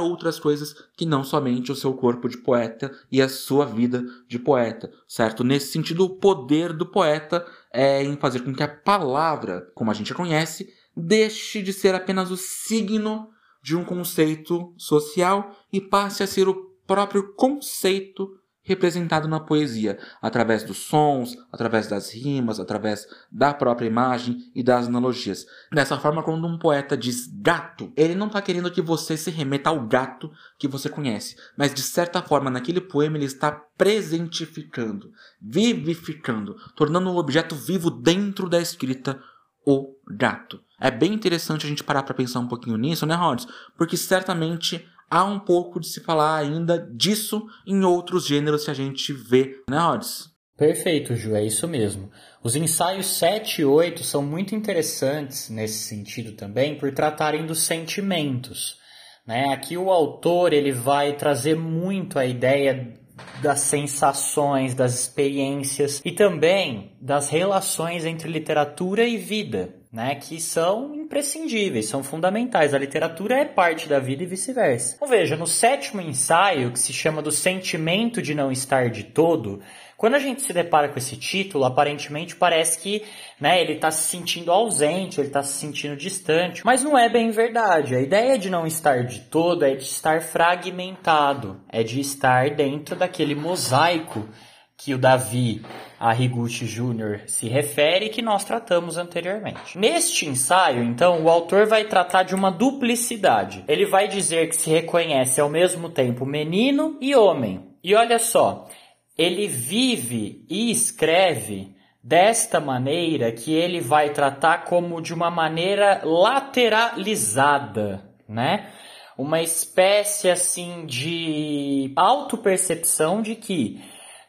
outras 0.00 0.40
coisas 0.40 0.74
que 0.96 1.04
não 1.04 1.22
somente 1.22 1.70
o 1.70 1.76
seu 1.76 1.92
corpo 1.94 2.28
de 2.28 2.38
poeta 2.38 2.90
e 3.12 3.20
a 3.20 3.28
sua 3.28 3.66
vida 3.66 4.02
de 4.26 4.38
poeta, 4.38 4.90
certo? 5.06 5.44
Nesse 5.44 5.72
sentido, 5.72 6.04
o 6.04 6.16
poder 6.16 6.72
do 6.72 6.86
poeta 6.86 7.44
é 7.72 8.02
em 8.02 8.16
fazer 8.16 8.40
com 8.40 8.54
que 8.54 8.62
a 8.62 8.68
palavra, 8.68 9.70
como 9.74 9.90
a 9.90 9.94
gente 9.94 10.12
a 10.12 10.16
conhece, 10.16 10.72
deixe 10.96 11.60
de 11.60 11.72
ser 11.72 11.94
apenas 11.94 12.30
o 12.30 12.36
signo 12.36 13.28
de 13.62 13.76
um 13.76 13.84
conceito 13.84 14.72
social 14.76 15.54
e 15.72 15.80
passe 15.80 16.22
a 16.22 16.26
ser 16.26 16.48
o 16.48 16.74
próprio 16.86 17.34
conceito 17.34 18.38
representado 18.64 19.28
na 19.28 19.38
poesia, 19.38 19.98
através 20.20 20.64
dos 20.64 20.78
sons, 20.78 21.36
através 21.52 21.86
das 21.86 22.12
rimas, 22.12 22.58
através 22.58 23.06
da 23.30 23.52
própria 23.52 23.86
imagem 23.86 24.50
e 24.54 24.62
das 24.62 24.86
analogias. 24.86 25.46
Dessa 25.70 25.98
forma, 25.98 26.22
quando 26.22 26.46
um 26.46 26.58
poeta 26.58 26.96
diz 26.96 27.26
gato, 27.26 27.92
ele 27.94 28.14
não 28.14 28.26
está 28.26 28.40
querendo 28.40 28.70
que 28.70 28.80
você 28.80 29.16
se 29.16 29.30
remeta 29.30 29.68
ao 29.70 29.86
gato 29.86 30.32
que 30.58 30.66
você 30.66 30.88
conhece, 30.88 31.36
mas 31.56 31.74
de 31.74 31.82
certa 31.82 32.22
forma, 32.22 32.50
naquele 32.50 32.80
poema, 32.80 33.18
ele 33.18 33.26
está 33.26 33.52
presentificando, 33.52 35.12
vivificando, 35.40 36.56
tornando 36.74 37.10
um 37.10 37.16
objeto 37.16 37.54
vivo 37.54 37.90
dentro 37.90 38.48
da 38.48 38.60
escrita 38.60 39.20
o 39.66 39.94
gato. 40.08 40.60
É 40.80 40.90
bem 40.90 41.14
interessante 41.14 41.64
a 41.64 41.68
gente 41.68 41.84
parar 41.84 42.02
para 42.02 42.14
pensar 42.14 42.40
um 42.40 42.48
pouquinho 42.48 42.76
nisso, 42.76 43.06
né, 43.06 43.14
Rhodes? 43.14 43.46
Porque 43.76 43.96
certamente 43.96 44.86
há 45.14 45.22
um 45.22 45.38
pouco 45.38 45.78
de 45.78 45.86
se 45.86 46.00
falar 46.00 46.38
ainda 46.38 46.76
disso 46.92 47.46
em 47.64 47.84
outros 47.84 48.26
gêneros 48.26 48.64
que 48.64 48.70
a 48.72 48.74
gente 48.74 49.12
vê, 49.12 49.62
né, 49.70 49.78
Rods? 49.78 50.28
Perfeito, 50.58 51.14
Ju, 51.14 51.36
é 51.36 51.44
isso 51.44 51.68
mesmo. 51.68 52.10
Os 52.42 52.56
ensaios 52.56 53.06
7 53.06 53.62
e 53.62 53.64
8 53.64 54.02
são 54.02 54.22
muito 54.22 54.56
interessantes 54.56 55.48
nesse 55.48 55.84
sentido 55.84 56.32
também 56.32 56.76
por 56.76 56.92
tratarem 56.92 57.46
dos 57.46 57.62
sentimentos. 57.62 58.78
Né? 59.24 59.52
Aqui 59.52 59.76
o 59.76 59.88
autor 59.88 60.52
ele 60.52 60.72
vai 60.72 61.12
trazer 61.12 61.56
muito 61.56 62.18
a 62.18 62.26
ideia 62.26 62.94
das 63.40 63.60
sensações, 63.60 64.74
das 64.74 64.94
experiências 64.94 66.02
e 66.04 66.10
também 66.10 66.96
das 67.00 67.28
relações 67.28 68.04
entre 68.04 68.28
literatura 68.28 69.06
e 69.06 69.16
vida 69.16 69.83
né, 69.94 70.16
que 70.16 70.40
são 70.40 70.92
imprescindíveis, 70.92 71.86
são 71.86 72.02
fundamentais. 72.02 72.74
A 72.74 72.78
literatura 72.78 73.36
é 73.36 73.44
parte 73.44 73.88
da 73.88 74.00
vida 74.00 74.24
e 74.24 74.26
vice-versa. 74.26 74.96
Então 74.96 75.06
veja, 75.06 75.36
no 75.36 75.46
sétimo 75.46 76.00
ensaio, 76.00 76.72
que 76.72 76.80
se 76.80 76.92
chama 76.92 77.22
do 77.22 77.30
sentimento 77.30 78.20
de 78.20 78.34
não 78.34 78.50
estar 78.50 78.90
de 78.90 79.04
todo, 79.04 79.62
quando 79.96 80.16
a 80.16 80.18
gente 80.18 80.42
se 80.42 80.52
depara 80.52 80.88
com 80.88 80.98
esse 80.98 81.16
título, 81.16 81.64
aparentemente 81.64 82.34
parece 82.34 82.80
que 82.80 83.04
né, 83.40 83.60
ele 83.60 83.74
está 83.74 83.92
se 83.92 84.08
sentindo 84.08 84.50
ausente, 84.50 85.20
ele 85.20 85.28
está 85.28 85.44
se 85.44 85.52
sentindo 85.52 85.96
distante, 85.96 86.62
mas 86.64 86.82
não 86.82 86.98
é 86.98 87.08
bem 87.08 87.30
verdade. 87.30 87.94
A 87.94 88.00
ideia 88.00 88.36
de 88.36 88.50
não 88.50 88.66
estar 88.66 89.04
de 89.04 89.20
todo 89.20 89.64
é 89.64 89.76
de 89.76 89.84
estar 89.84 90.20
fragmentado, 90.20 91.60
é 91.68 91.84
de 91.84 92.00
estar 92.00 92.50
dentro 92.50 92.96
daquele 92.96 93.36
mosaico 93.36 94.28
que 94.76 94.92
o 94.92 94.98
Davi 94.98 95.62
Arriguchi 95.98 96.66
Jr. 96.66 97.22
se 97.26 97.48
refere 97.48 98.06
e 98.06 98.10
que 98.10 98.20
nós 98.20 98.44
tratamos 98.44 98.96
anteriormente. 98.96 99.78
Neste 99.78 100.26
ensaio, 100.26 100.82
então, 100.82 101.22
o 101.22 101.30
autor 101.30 101.66
vai 101.66 101.84
tratar 101.84 102.24
de 102.24 102.34
uma 102.34 102.50
duplicidade. 102.50 103.64
Ele 103.68 103.86
vai 103.86 104.08
dizer 104.08 104.48
que 104.48 104.56
se 104.56 104.70
reconhece 104.70 105.40
ao 105.40 105.48
mesmo 105.48 105.88
tempo 105.88 106.26
menino 106.26 106.98
e 107.00 107.14
homem. 107.14 107.70
E 107.82 107.94
olha 107.94 108.18
só, 108.18 108.68
ele 109.16 109.46
vive 109.46 110.44
e 110.48 110.70
escreve 110.70 111.74
desta 112.02 112.60
maneira 112.60 113.32
que 113.32 113.54
ele 113.54 113.80
vai 113.80 114.10
tratar 114.10 114.64
como 114.64 115.00
de 115.00 115.14
uma 115.14 115.30
maneira 115.30 116.02
lateralizada, 116.04 118.04
né? 118.28 118.68
Uma 119.16 119.40
espécie 119.40 120.28
assim 120.28 120.84
de 120.84 121.92
autopercepção 121.96 123.22
de 123.22 123.36
que 123.36 123.80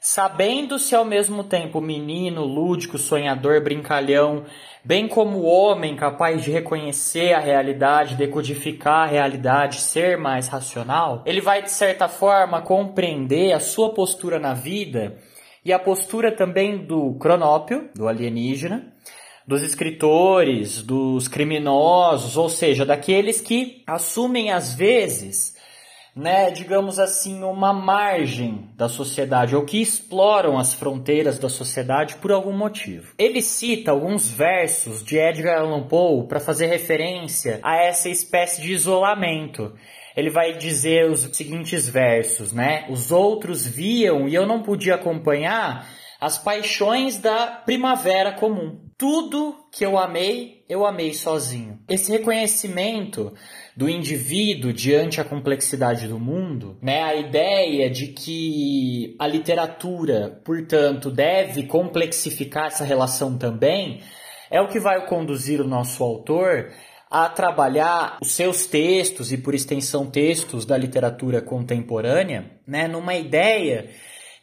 sabendo-se 0.05 0.93
ao 0.93 1.03
mesmo 1.03 1.43
tempo 1.43 1.81
menino, 1.81 2.45
lúdico, 2.45 2.95
sonhador, 2.95 3.59
brincalhão, 3.63 4.43
bem 4.83 5.07
como 5.07 5.41
homem 5.41 5.95
capaz 5.95 6.43
de 6.43 6.51
reconhecer 6.51 7.33
a 7.33 7.39
realidade, 7.39 8.13
decodificar 8.13 9.07
a 9.07 9.11
realidade, 9.11 9.81
ser 9.81 10.15
mais 10.15 10.47
racional, 10.47 11.23
ele 11.25 11.41
vai 11.41 11.63
de 11.63 11.71
certa 11.71 12.07
forma 12.07 12.61
compreender 12.61 13.51
a 13.53 13.59
sua 13.59 13.95
postura 13.95 14.37
na 14.37 14.53
vida 14.53 15.17
e 15.65 15.73
a 15.73 15.79
postura 15.79 16.31
também 16.31 16.85
do 16.85 17.15
cronópio, 17.15 17.89
do 17.95 18.07
alienígena, 18.07 18.93
dos 19.47 19.63
escritores, 19.63 20.83
dos 20.83 21.27
criminosos, 21.27 22.37
ou 22.37 22.47
seja, 22.47 22.85
daqueles 22.85 23.41
que 23.41 23.81
assumem 23.87 24.51
às 24.51 24.71
vezes 24.75 25.54
né, 26.15 26.49
digamos 26.49 26.97
assim, 26.97 27.43
uma 27.43 27.73
margem 27.73 28.69
da 28.77 28.87
sociedade 28.87 29.53
ou 29.53 29.65
que 29.65 29.81
exploram 29.81 30.57
as 30.57 30.73
fronteiras 30.73 31.37
da 31.37 31.49
sociedade 31.49 32.15
por 32.15 32.31
algum 32.31 32.53
motivo. 32.53 33.13
Ele 33.17 33.41
cita 33.41 33.91
alguns 33.91 34.31
versos 34.31 35.03
de 35.03 35.17
Edgar 35.17 35.59
Allan 35.59 35.87
Poe 35.87 36.25
para 36.27 36.39
fazer 36.39 36.67
referência 36.67 37.59
a 37.61 37.75
essa 37.75 38.07
espécie 38.07 38.61
de 38.61 38.71
isolamento. 38.71 39.73
Ele 40.15 40.29
vai 40.29 40.57
dizer 40.57 41.09
os 41.09 41.19
seguintes 41.35 41.89
versos, 41.89 42.53
né? 42.53 42.85
Os 42.89 43.11
outros 43.11 43.67
viam 43.67 44.29
e 44.29 44.33
eu 44.33 44.45
não 44.45 44.63
podia 44.63 44.95
acompanhar 44.95 45.85
as 46.21 46.37
paixões 46.37 47.17
da 47.17 47.47
primavera 47.47 48.31
comum. 48.31 48.84
Tudo 48.97 49.67
que 49.73 49.85
eu 49.85 49.97
amei, 49.97 50.63
eu 50.69 50.85
amei 50.85 51.13
sozinho. 51.13 51.79
Esse 51.89 52.13
reconhecimento 52.13 53.33
do 53.75 53.89
indivíduo 53.89 54.71
diante 54.71 55.19
a 55.19 55.25
complexidade 55.25 56.07
do 56.07 56.17
mundo, 56.17 56.77
né? 56.81 57.03
A 57.03 57.13
ideia 57.13 57.89
de 57.89 58.07
que 58.07 59.13
a 59.19 59.27
literatura, 59.27 60.41
portanto, 60.45 61.11
deve 61.11 61.63
complexificar 61.63 62.67
essa 62.67 62.85
relação 62.85 63.37
também, 63.37 63.99
é 64.49 64.61
o 64.61 64.69
que 64.69 64.79
vai 64.79 65.05
conduzir 65.05 65.59
o 65.59 65.67
nosso 65.67 66.01
autor 66.01 66.71
a 67.11 67.27
trabalhar 67.27 68.17
os 68.21 68.31
seus 68.31 68.65
textos 68.65 69.29
e 69.29 69.37
por 69.37 69.53
extensão 69.53 70.09
textos 70.09 70.65
da 70.65 70.77
literatura 70.77 71.41
contemporânea, 71.41 72.49
né, 72.65 72.87
numa 72.87 73.15
ideia 73.15 73.89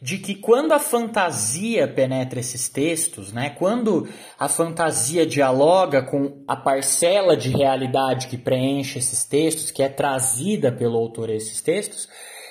de 0.03 0.19
que 0.19 0.35
quando 0.35 0.73
a 0.73 0.81
fantasia 0.81 1.87
penetra 1.87 2.41
esses 2.41 2.69
textos, 2.69 3.33
né, 3.33 3.51
quando 3.51 4.09
a 4.37 4.49
fantasia 4.49 5.25
dialoga 5.25 6.03
com 6.03 6.43
a 6.49 6.57
parcela 6.57 7.37
de 7.37 7.51
realidade 7.51 8.27
que 8.27 8.37
preenche 8.37 8.99
esses 8.99 9.25
textos, 9.25 9.71
que 9.71 9.81
é 9.81 9.89
trazida 9.89 10.73
pelo 10.73 10.99
autor 10.99 11.31
a 11.31 11.35
esses 11.35 11.61
textos, 11.61 12.09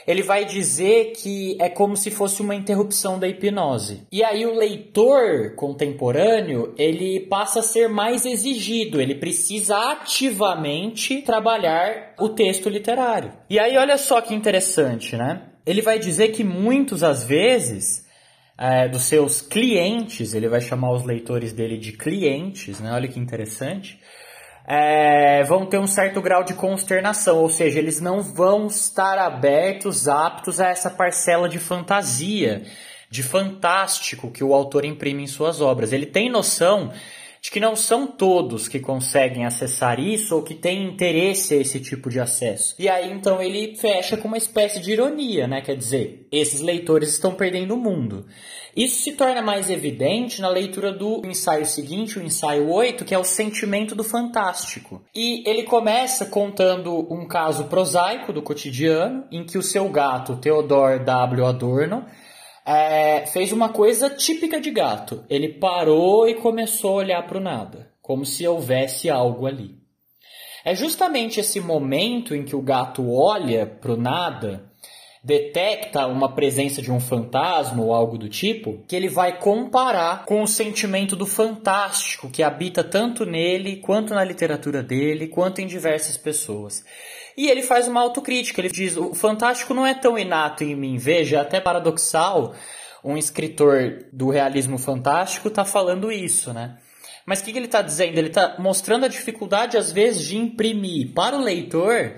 ele 0.07 0.23
vai 0.23 0.45
dizer 0.45 1.11
que 1.11 1.57
é 1.59 1.69
como 1.69 1.95
se 1.95 2.09
fosse 2.09 2.41
uma 2.41 2.55
interrupção 2.55 3.19
da 3.19 3.27
hipnose. 3.27 4.07
E 4.11 4.23
aí 4.23 4.45
o 4.45 4.55
leitor 4.55 5.53
contemporâneo, 5.55 6.73
ele 6.77 7.19
passa 7.19 7.59
a 7.59 7.63
ser 7.63 7.87
mais 7.87 8.25
exigido, 8.25 9.01
ele 9.01 9.15
precisa 9.15 9.77
ativamente 9.91 11.21
trabalhar 11.21 12.15
o 12.17 12.29
texto 12.29 12.69
literário. 12.69 13.33
E 13.49 13.59
aí 13.59 13.77
olha 13.77 13.97
só 13.97 14.21
que 14.21 14.33
interessante, 14.33 15.15
né? 15.15 15.50
Ele 15.65 15.81
vai 15.81 15.99
dizer 15.99 16.29
que 16.29 16.43
muitos, 16.43 17.03
às 17.03 17.23
vezes, 17.23 18.05
é, 18.57 18.87
dos 18.87 19.03
seus 19.03 19.41
clientes, 19.41 20.33
ele 20.33 20.47
vai 20.47 20.61
chamar 20.61 20.91
os 20.91 21.03
leitores 21.03 21.53
dele 21.53 21.77
de 21.77 21.91
clientes, 21.91 22.79
né? 22.79 22.91
Olha 22.93 23.07
que 23.07 23.19
interessante. 23.19 23.99
É, 24.67 25.43
vão 25.43 25.65
ter 25.65 25.79
um 25.79 25.87
certo 25.87 26.21
grau 26.21 26.43
de 26.43 26.53
consternação, 26.53 27.39
ou 27.39 27.49
seja, 27.49 27.79
eles 27.79 27.99
não 27.99 28.21
vão 28.21 28.67
estar 28.67 29.17
abertos, 29.17 30.07
aptos 30.07 30.59
a 30.59 30.69
essa 30.69 30.89
parcela 30.89 31.49
de 31.49 31.57
fantasia, 31.57 32.63
de 33.09 33.23
fantástico 33.23 34.29
que 34.29 34.43
o 34.43 34.53
autor 34.53 34.85
imprime 34.85 35.23
em 35.23 35.27
suas 35.27 35.59
obras. 35.59 35.91
Ele 35.91 36.05
tem 36.05 36.29
noção 36.29 36.91
de 37.41 37.49
que 37.49 37.59
não 37.59 37.75
são 37.75 38.05
todos 38.05 38.67
que 38.67 38.79
conseguem 38.79 39.45
acessar 39.45 39.99
isso 39.99 40.35
ou 40.35 40.43
que 40.43 40.53
têm 40.53 40.85
interesse 40.85 41.55
a 41.55 41.57
esse 41.57 41.79
tipo 41.79 42.07
de 42.09 42.19
acesso. 42.19 42.75
E 42.77 42.87
aí 42.87 43.11
então 43.11 43.41
ele 43.41 43.75
fecha 43.75 44.15
com 44.15 44.27
uma 44.27 44.37
espécie 44.37 44.79
de 44.79 44.91
ironia, 44.91 45.47
né? 45.47 45.59
Quer 45.61 45.75
dizer, 45.75 46.27
esses 46.31 46.61
leitores 46.61 47.09
estão 47.09 47.33
perdendo 47.33 47.73
o 47.73 47.77
mundo. 47.77 48.27
Isso 48.75 49.01
se 49.01 49.13
torna 49.13 49.41
mais 49.41 49.69
evidente 49.69 50.39
na 50.39 50.47
leitura 50.47 50.93
do 50.93 51.21
ensaio 51.25 51.65
seguinte, 51.65 52.17
o 52.17 52.23
ensaio 52.23 52.69
8, 52.69 53.03
que 53.03 53.13
é 53.13 53.17
o 53.17 53.23
sentimento 53.23 53.95
do 53.95 54.03
fantástico. 54.03 55.03
E 55.13 55.43
ele 55.49 55.63
começa 55.63 56.25
contando 56.27 57.11
um 57.11 57.27
caso 57.27 57.65
prosaico 57.65 58.31
do 58.31 58.41
cotidiano, 58.41 59.25
em 59.31 59.43
que 59.43 59.57
o 59.57 59.63
seu 59.63 59.89
gato, 59.89 60.37
Theodore 60.37 61.03
W. 61.03 61.45
Adorno, 61.45 62.05
é, 62.65 63.25
fez 63.25 63.51
uma 63.51 63.69
coisa 63.69 64.09
típica 64.09 64.59
de 64.59 64.71
gato. 64.71 65.23
Ele 65.29 65.49
parou 65.49 66.27
e 66.27 66.35
começou 66.35 66.91
a 66.91 67.03
olhar 67.03 67.27
para 67.27 67.37
o 67.37 67.41
nada, 67.41 67.91
como 68.01 68.25
se 68.25 68.47
houvesse 68.47 69.09
algo 69.09 69.45
ali. 69.45 69.79
É 70.63 70.75
justamente 70.75 71.39
esse 71.39 71.59
momento 71.59 72.35
em 72.35 72.43
que 72.43 72.55
o 72.55 72.61
gato 72.61 73.11
olha 73.11 73.65
para 73.65 73.93
o 73.93 73.97
nada, 73.97 74.71
detecta 75.23 76.07
uma 76.07 76.33
presença 76.33 76.81
de 76.81 76.91
um 76.91 76.99
fantasma 76.99 77.83
ou 77.83 77.93
algo 77.93 78.17
do 78.17 78.29
tipo, 78.29 78.83
que 78.87 78.95
ele 78.95 79.07
vai 79.07 79.37
comparar 79.37 80.25
com 80.25 80.41
o 80.41 80.47
sentimento 80.47 81.15
do 81.15 81.25
fantástico 81.25 82.29
que 82.29 82.41
habita 82.41 82.83
tanto 82.83 83.25
nele, 83.25 83.77
quanto 83.77 84.13
na 84.13 84.23
literatura 84.23 84.81
dele, 84.81 85.27
quanto 85.27 85.61
em 85.61 85.67
diversas 85.67 86.17
pessoas. 86.17 86.83
E 87.37 87.49
ele 87.49 87.61
faz 87.61 87.87
uma 87.87 88.01
autocrítica, 88.01 88.61
ele 88.61 88.69
diz: 88.69 88.97
o 88.97 89.13
fantástico 89.13 89.73
não 89.73 89.85
é 89.85 89.93
tão 89.93 90.17
inato 90.17 90.63
em 90.63 90.75
mim. 90.75 90.97
Veja, 90.97 91.37
é 91.37 91.39
até 91.39 91.59
paradoxal, 91.59 92.55
um 93.03 93.17
escritor 93.17 94.05
do 94.11 94.29
realismo 94.29 94.77
fantástico 94.77 95.47
está 95.47 95.65
falando 95.65 96.11
isso, 96.11 96.53
né? 96.53 96.77
Mas 97.25 97.39
o 97.39 97.43
que, 97.43 97.51
que 97.51 97.57
ele 97.57 97.65
está 97.65 97.81
dizendo? 97.81 98.17
Ele 98.17 98.27
está 98.27 98.55
mostrando 98.59 99.05
a 99.05 99.09
dificuldade, 99.09 99.77
às 99.77 99.91
vezes, 99.91 100.25
de 100.27 100.37
imprimir 100.37 101.13
para 101.13 101.35
o 101.35 101.41
leitor 101.41 102.15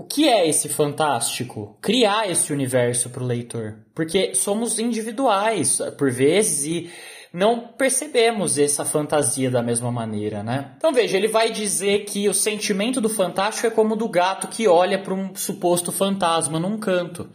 o 0.00 0.04
que 0.04 0.26
é 0.26 0.48
esse 0.48 0.66
fantástico? 0.68 1.78
Criar 1.82 2.30
esse 2.30 2.52
universo 2.52 3.10
para 3.10 3.22
o 3.22 3.26
leitor. 3.26 3.84
Porque 3.94 4.34
somos 4.34 4.78
individuais, 4.78 5.78
por 5.98 6.10
vezes, 6.10 6.64
e 6.64 6.90
não 7.32 7.60
percebemos 7.60 8.58
essa 8.58 8.84
fantasia 8.84 9.50
da 9.50 9.62
mesma 9.62 9.90
maneira, 9.92 10.42
né? 10.42 10.72
Então 10.76 10.92
veja, 10.92 11.16
ele 11.16 11.28
vai 11.28 11.50
dizer 11.50 12.04
que 12.04 12.28
o 12.28 12.34
sentimento 12.34 13.00
do 13.00 13.08
fantástico 13.08 13.66
é 13.66 13.70
como 13.70 13.94
do 13.94 14.08
gato 14.08 14.48
que 14.48 14.66
olha 14.66 14.98
para 14.98 15.14
um 15.14 15.34
suposto 15.34 15.92
fantasma 15.92 16.58
num 16.58 16.78
canto, 16.78 17.30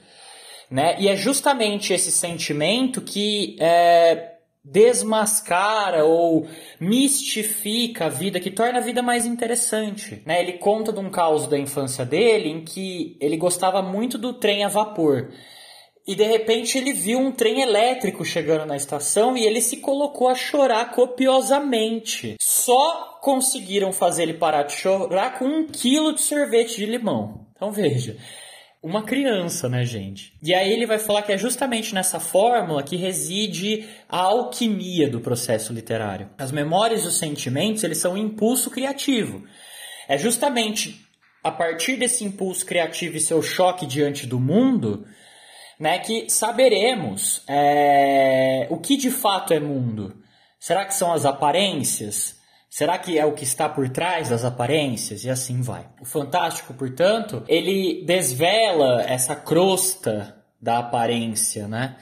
né? 0.70 0.98
E 1.00 1.08
é 1.08 1.16
justamente 1.16 1.94
esse 1.94 2.12
sentimento 2.12 3.02
que 3.02 3.56
é, 3.60 4.36
desmascara 4.66 6.04
ou 6.04 6.48
mistifica 6.80 8.08
a 8.08 8.10
vida, 8.10 8.40
que 8.40 8.50
torna 8.50 8.80
a 8.80 8.82
vida 8.82 9.02
mais 9.04 9.26
interessante. 9.26 10.24
Né? 10.26 10.42
Ele 10.42 10.54
conta 10.54 10.92
de 10.92 11.00
um 11.00 11.10
caos 11.10 11.48
da 11.48 11.58
infância 11.58 12.04
dele 12.04 12.50
em 12.50 12.66
que 12.66 13.16
ele 13.22 13.38
gostava 13.38 13.82
muito 13.82 14.18
do 14.18 14.34
trem 14.34 14.64
a 14.64 14.68
vapor 14.68 15.30
e 16.08 16.14
de 16.14 16.24
repente 16.24 16.78
ele 16.78 16.94
viu 16.94 17.20
um 17.20 17.32
trem 17.32 17.62
elétrico 17.62 18.24
chegando 18.24 18.66
na 18.66 18.76
estação 18.76 19.36
e 19.36 19.46
ele 19.46 19.60
se 19.60 19.78
colocou 19.78 20.28
a 20.28 20.36
chorar 20.36 20.92
copiosamente. 20.92 22.36
Só 22.40 23.20
conseguiram 23.22 23.92
fazer 23.92 24.24
ele 24.24 24.36
parar 24.36 24.64
de 24.64 24.74
chorar 24.74 25.40
com 25.40 25.46
um 25.46 25.68
quilo 25.68 26.14
de 26.14 26.22
sorvete 26.22 26.78
de 26.78 26.86
limão. 26.86 27.48
Então 27.56 27.72
veja, 27.72 28.18
uma 28.84 29.02
criança, 29.02 29.68
né, 29.68 29.84
gente? 29.84 30.34
E 30.44 30.54
aí 30.54 30.72
ele 30.72 30.86
vai 30.86 31.00
falar 31.00 31.24
que 31.24 31.32
é 31.32 31.38
justamente 31.40 31.96
nessa 31.96 32.20
fórmula 32.20 32.84
que 32.84 32.96
reside 32.96 33.88
a 34.08 34.20
alquimia 34.20 35.10
do 35.10 35.20
processo 35.20 35.74
literário. 35.74 36.30
As 36.38 36.52
memórias 36.52 37.04
e 37.04 37.08
os 37.08 37.18
sentimentos, 37.18 37.84
eles 37.84 37.98
são 37.98 38.14
um 38.14 38.18
impulso 38.18 38.70
criativo. 38.70 39.44
É 40.08 40.20
justamente 40.20 41.04
a 41.44 41.50
partir 41.50 41.96
desse 41.96 42.24
impulso 42.24 42.64
criativo 42.64 43.18
e 43.18 43.20
seu 43.20 43.42
choque 43.42 43.88
diante 43.88 44.28
do 44.28 44.40
mundo 44.40 45.08
né, 45.80 46.00
que 46.00 46.30
saberemos 46.30 47.44
é, 47.48 48.68
o 48.70 48.78
que 48.78 48.98
de 48.98 49.12
fato 49.12 49.54
é 49.54 49.60
mundo. 49.60 50.16
Será 50.60 50.86
que 50.86 50.94
são 50.94 51.14
as 51.14 51.26
aparências? 51.26 52.36
Será 52.70 52.98
que 52.98 53.18
é 53.18 53.26
o 53.26 53.34
que 53.34 53.44
está 53.44 53.70
por 53.70 53.88
trás 53.90 54.30
das 54.30 54.44
aparências? 54.44 55.24
E 55.24 55.30
assim 55.30 55.62
vai. 55.62 55.88
O 56.02 56.06
fantástico, 56.06 56.74
portanto, 56.74 57.44
ele 57.48 58.04
desvela 58.06 59.02
essa 59.04 59.36
crosta 59.36 60.36
da 60.62 60.80
aparência, 60.80 61.68
né? 61.68 61.96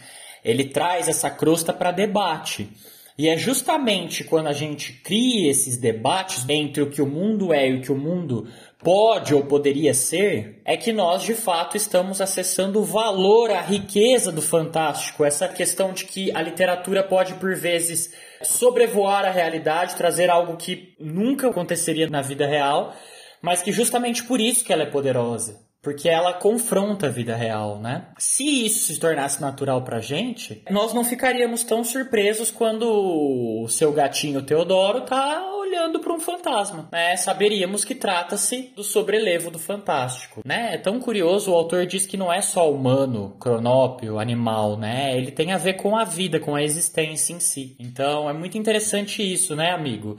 Ele 0.44 0.66
traz 0.66 1.08
essa 1.08 1.30
crosta 1.30 1.72
para 1.72 1.92
debate. 1.92 2.70
E 3.18 3.30
é 3.30 3.38
justamente 3.38 4.24
quando 4.24 4.48
a 4.48 4.54
gente 4.54 4.94
cria 4.94 5.52
esses 5.52 5.78
debates 5.78 6.44
entre 6.50 6.82
o 6.82 6.90
que 6.90 7.02
o 7.02 7.08
mundo 7.08 7.54
é 7.54 7.70
e 7.70 7.76
o 7.76 7.82
que 7.82 7.92
o 7.92 7.98
mundo 7.98 8.48
pode 8.84 9.34
ou 9.34 9.44
poderia 9.46 9.94
ser, 9.94 10.62
é 10.66 10.76
que 10.76 10.92
nós 10.92 11.24
de 11.24 11.34
fato 11.34 11.78
estamos 11.78 12.20
acessando 12.20 12.80
o 12.80 12.84
valor, 12.84 13.50
a 13.52 13.62
riqueza 13.62 14.32
do 14.32 14.42
fantástico, 14.42 15.24
essa 15.24 15.48
questão 15.48 15.94
de 15.94 16.06
que 16.06 16.32
a 16.36 16.42
literatura 16.42 17.02
pode 17.02 17.34
por 17.36 17.56
vezes 17.56 18.14
sobrevoar 18.44 19.26
a 19.26 19.32
realidade, 19.32 19.96
trazer 19.96 20.30
algo 20.30 20.58
que 20.58 20.96
nunca 21.00 21.50
aconteceria 21.50 22.10
na 22.10 22.22
vida 22.22 22.46
real, 22.46 22.94
mas 23.42 23.62
que 23.62 23.72
justamente 23.72 24.24
por 24.24 24.42
isso 24.42 24.64
que 24.66 24.74
ela 24.74 24.84
é 24.84 24.90
poderosa. 24.92 25.64
Porque 25.84 26.08
ela 26.08 26.34
confronta 26.34 27.08
a 27.08 27.10
vida 27.10 27.36
real, 27.36 27.78
né? 27.78 28.06
Se 28.18 28.66
isso 28.66 28.94
se 28.94 29.00
tornasse 29.00 29.42
natural 29.42 29.84
pra 29.84 30.00
gente, 30.00 30.64
nós 30.72 30.94
não 30.94 31.04
ficaríamos 31.04 31.62
tão 31.64 31.84
surpresos 31.84 32.50
quando 32.50 32.84
o 32.90 33.68
seu 33.68 33.92
gatinho 33.92 34.42
Teodoro 34.42 35.02
tá 35.02 35.46
olhando 35.54 36.00
para 36.00 36.14
um 36.14 36.20
fantasma, 36.22 36.88
né? 36.90 37.18
Saberíamos 37.18 37.84
que 37.84 37.94
trata-se 37.94 38.72
do 38.74 38.84
sobrelevo 38.84 39.52
do 39.52 39.60
fantástico, 39.60 40.42
né? 40.46 40.76
É 40.76 40.78
tão 40.78 41.02
curioso, 41.02 41.52
o 41.52 41.56
autor 41.56 41.86
diz 41.86 42.06
que 42.06 42.16
não 42.16 42.32
é 42.32 42.42
só 42.42 42.72
humano, 42.72 43.36
cronópio, 43.38 44.20
animal, 44.20 44.78
né? 44.78 45.18
Ele 45.18 45.32
tem 45.32 45.52
a 45.52 45.58
ver 45.58 45.74
com 45.74 45.98
a 45.98 46.06
vida, 46.06 46.40
com 46.40 46.56
a 46.56 46.64
existência 46.64 47.34
em 47.34 47.42
si. 47.42 47.76
Então, 47.78 48.30
é 48.30 48.34
muito 48.34 48.58
interessante 48.58 49.22
isso, 49.22 49.54
né, 49.54 49.72
amigo? 49.72 50.18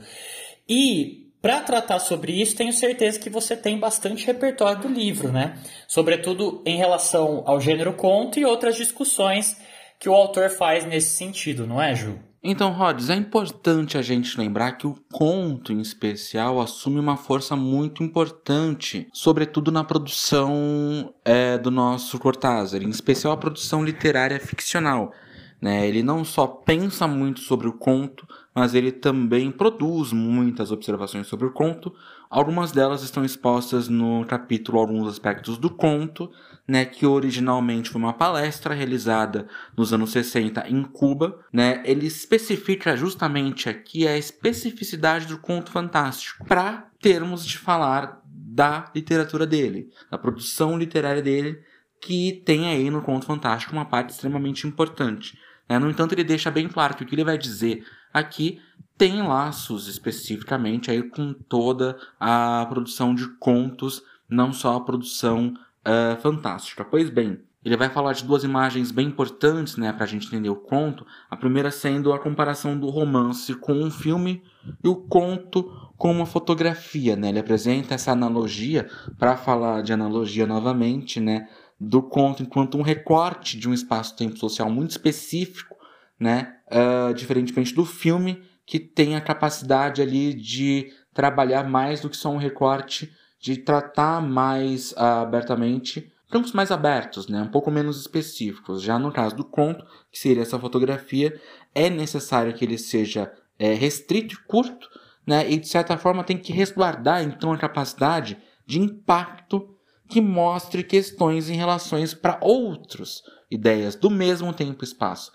E 0.69 1.24
para 1.45 1.61
tratar 1.61 1.99
sobre 1.99 2.31
isso, 2.41 2.55
tenho 2.55 2.73
certeza 2.73 3.19
que 3.19 3.29
você 3.29 3.55
tem 3.55 3.77
bastante 3.77 4.25
repertório 4.25 4.81
do 4.81 4.87
livro, 4.87 5.31
né? 5.31 5.55
Sobretudo 5.87 6.63
em 6.65 6.75
relação 6.75 7.43
ao 7.45 7.61
gênero 7.61 7.93
conto 7.93 8.39
e 8.39 8.45
outras 8.45 8.75
discussões 8.75 9.55
que 9.99 10.09
o 10.09 10.13
autor 10.15 10.49
faz 10.49 10.87
nesse 10.87 11.15
sentido, 11.15 11.67
não 11.67 11.79
é, 11.79 11.93
Ju? 11.93 12.17
Então, 12.43 12.71
Rhodes, 12.71 13.11
é 13.11 13.15
importante 13.15 13.95
a 13.95 14.01
gente 14.01 14.35
lembrar 14.39 14.71
que 14.71 14.87
o 14.87 14.95
conto 15.13 15.71
em 15.71 15.81
especial 15.81 16.59
assume 16.59 16.99
uma 16.99 17.15
força 17.15 17.55
muito 17.55 18.01
importante, 18.01 19.07
sobretudo 19.13 19.71
na 19.71 19.83
produção 19.83 21.13
é, 21.23 21.59
do 21.59 21.69
nosso 21.69 22.17
Cortázar, 22.17 22.81
em 22.81 22.89
especial 22.89 23.33
a 23.33 23.37
produção 23.37 23.85
literária 23.85 24.39
ficcional. 24.39 25.13
Né? 25.61 25.87
Ele 25.87 26.01
não 26.01 26.23
só 26.23 26.47
pensa 26.47 27.07
muito 27.07 27.41
sobre 27.41 27.67
o 27.67 27.73
conto, 27.73 28.27
mas 28.55 28.73
ele 28.73 28.89
também 28.89 29.51
produz 29.51 30.13
muitas 30.13 30.71
observações 30.71 31.27
sobre 31.27 31.45
o 31.45 31.51
conto. 31.51 31.93
Algumas 32.29 32.71
delas 32.71 33.03
estão 33.03 33.25
expostas 33.25 33.89
no 33.89 34.23
capítulo 34.25 34.79
Alguns 34.79 35.09
Aspectos 35.09 35.57
do 35.57 35.69
Conto, 35.69 36.31
né, 36.65 36.85
que 36.85 37.05
originalmente 37.05 37.89
foi 37.89 37.99
uma 37.99 38.13
palestra 38.13 38.73
realizada 38.73 39.45
nos 39.75 39.91
anos 39.91 40.11
60 40.11 40.69
em 40.69 40.83
Cuba. 40.83 41.37
Né, 41.51 41.83
ele 41.85 42.07
especifica 42.07 42.95
justamente 42.95 43.67
aqui 43.67 44.07
a 44.07 44.17
especificidade 44.17 45.27
do 45.27 45.37
conto 45.37 45.69
fantástico 45.69 46.45
para 46.45 46.87
termos 47.01 47.45
de 47.45 47.57
falar 47.57 48.21
da 48.25 48.89
literatura 48.95 49.45
dele, 49.45 49.89
da 50.09 50.17
produção 50.17 50.77
literária 50.77 51.21
dele, 51.21 51.59
que 51.99 52.41
tem 52.45 52.69
aí 52.69 52.89
no 52.89 53.01
conto 53.01 53.25
fantástico 53.25 53.73
uma 53.73 53.83
parte 53.83 54.11
extremamente 54.11 54.65
importante. 54.65 55.37
Né? 55.67 55.77
No 55.77 55.89
entanto, 55.89 56.13
ele 56.13 56.23
deixa 56.23 56.49
bem 56.49 56.67
claro 56.67 56.95
que 56.95 57.03
o 57.03 57.05
que 57.05 57.15
ele 57.15 57.23
vai 57.23 57.37
dizer 57.37 57.83
aqui 58.15 58.61
tem 58.97 59.21
laços 59.21 59.89
especificamente 59.89 60.89
aí 60.89 61.03
com 61.03 61.33
toda 61.33 61.97
a 62.17 62.65
produção 62.69 63.13
de 63.13 63.27
contos, 63.37 64.01
não 64.29 64.53
só 64.53 64.77
a 64.77 64.81
produção 64.81 65.53
uh, 65.85 66.19
fantástica. 66.21 66.85
Pois 66.85 67.09
bem, 67.09 67.41
ele 67.63 67.75
vai 67.75 67.89
falar 67.89 68.13
de 68.13 68.23
duas 68.23 68.45
imagens 68.45 68.91
bem 68.91 69.07
importantes 69.07 69.75
né, 69.75 69.91
para 69.91 70.05
a 70.05 70.07
gente 70.07 70.27
entender 70.27 70.49
o 70.49 70.55
conto. 70.55 71.05
A 71.29 71.35
primeira 71.35 71.71
sendo 71.71 72.13
a 72.13 72.19
comparação 72.19 72.79
do 72.79 72.87
romance 72.87 73.53
com 73.55 73.73
um 73.73 73.91
filme 73.91 74.41
e 74.81 74.87
o 74.87 74.95
conto 74.95 75.69
com 75.97 76.09
uma 76.09 76.25
fotografia. 76.25 77.17
Né? 77.17 77.29
Ele 77.29 77.39
apresenta 77.39 77.95
essa 77.95 78.13
analogia, 78.13 78.89
para 79.19 79.35
falar 79.35 79.81
de 79.81 79.91
analogia 79.91 80.47
novamente, 80.47 81.19
né, 81.19 81.49
do 81.77 82.01
conto 82.01 82.43
enquanto 82.43 82.77
um 82.77 82.81
recorte 82.81 83.59
de 83.59 83.67
um 83.67 83.73
espaço-tempo 83.73 84.37
social 84.37 84.69
muito 84.69 84.91
específico 84.91 85.75
né? 86.19 86.54
Uh, 86.67 87.13
diferentemente 87.13 87.73
do 87.73 87.85
filme, 87.85 88.41
que 88.65 88.79
tem 88.79 89.15
a 89.15 89.21
capacidade 89.21 90.01
ali 90.01 90.33
de 90.33 90.91
trabalhar 91.13 91.63
mais 91.63 92.01
do 92.01 92.09
que 92.09 92.17
só 92.17 92.29
um 92.29 92.37
recorte, 92.37 93.11
de 93.39 93.57
tratar 93.57 94.21
mais 94.21 94.91
uh, 94.93 95.21
abertamente 95.23 96.11
campos 96.29 96.51
mais 96.51 96.71
abertos, 96.71 97.27
né? 97.27 97.41
um 97.41 97.47
pouco 97.47 97.71
menos 97.71 97.99
específicos. 98.01 98.81
Já 98.81 98.99
no 98.99 99.11
caso 99.11 99.35
do 99.35 99.45
conto, 99.45 99.85
que 100.11 100.19
seria 100.19 100.41
essa 100.43 100.59
fotografia, 100.59 101.39
é 101.73 101.89
necessário 101.89 102.53
que 102.53 102.65
ele 102.65 102.77
seja 102.77 103.31
é, 103.57 103.73
restrito 103.73 104.33
e 104.33 104.37
curto, 104.45 104.89
né? 105.25 105.49
e 105.49 105.57
de 105.57 105.67
certa 105.67 105.97
forma 105.97 106.23
tem 106.23 106.37
que 106.37 106.51
resguardar 106.51 107.23
então 107.23 107.53
a 107.53 107.57
capacidade 107.57 108.37
de 108.65 108.79
impacto 108.79 109.69
que 110.09 110.19
mostre 110.19 110.83
questões 110.83 111.49
em 111.49 111.55
relações 111.55 112.13
para 112.13 112.37
outras 112.41 113.23
ideias 113.49 113.95
do 113.95 114.09
mesmo 114.09 114.53
tempo 114.53 114.83
e 114.83 114.87
espaço. 114.87 115.31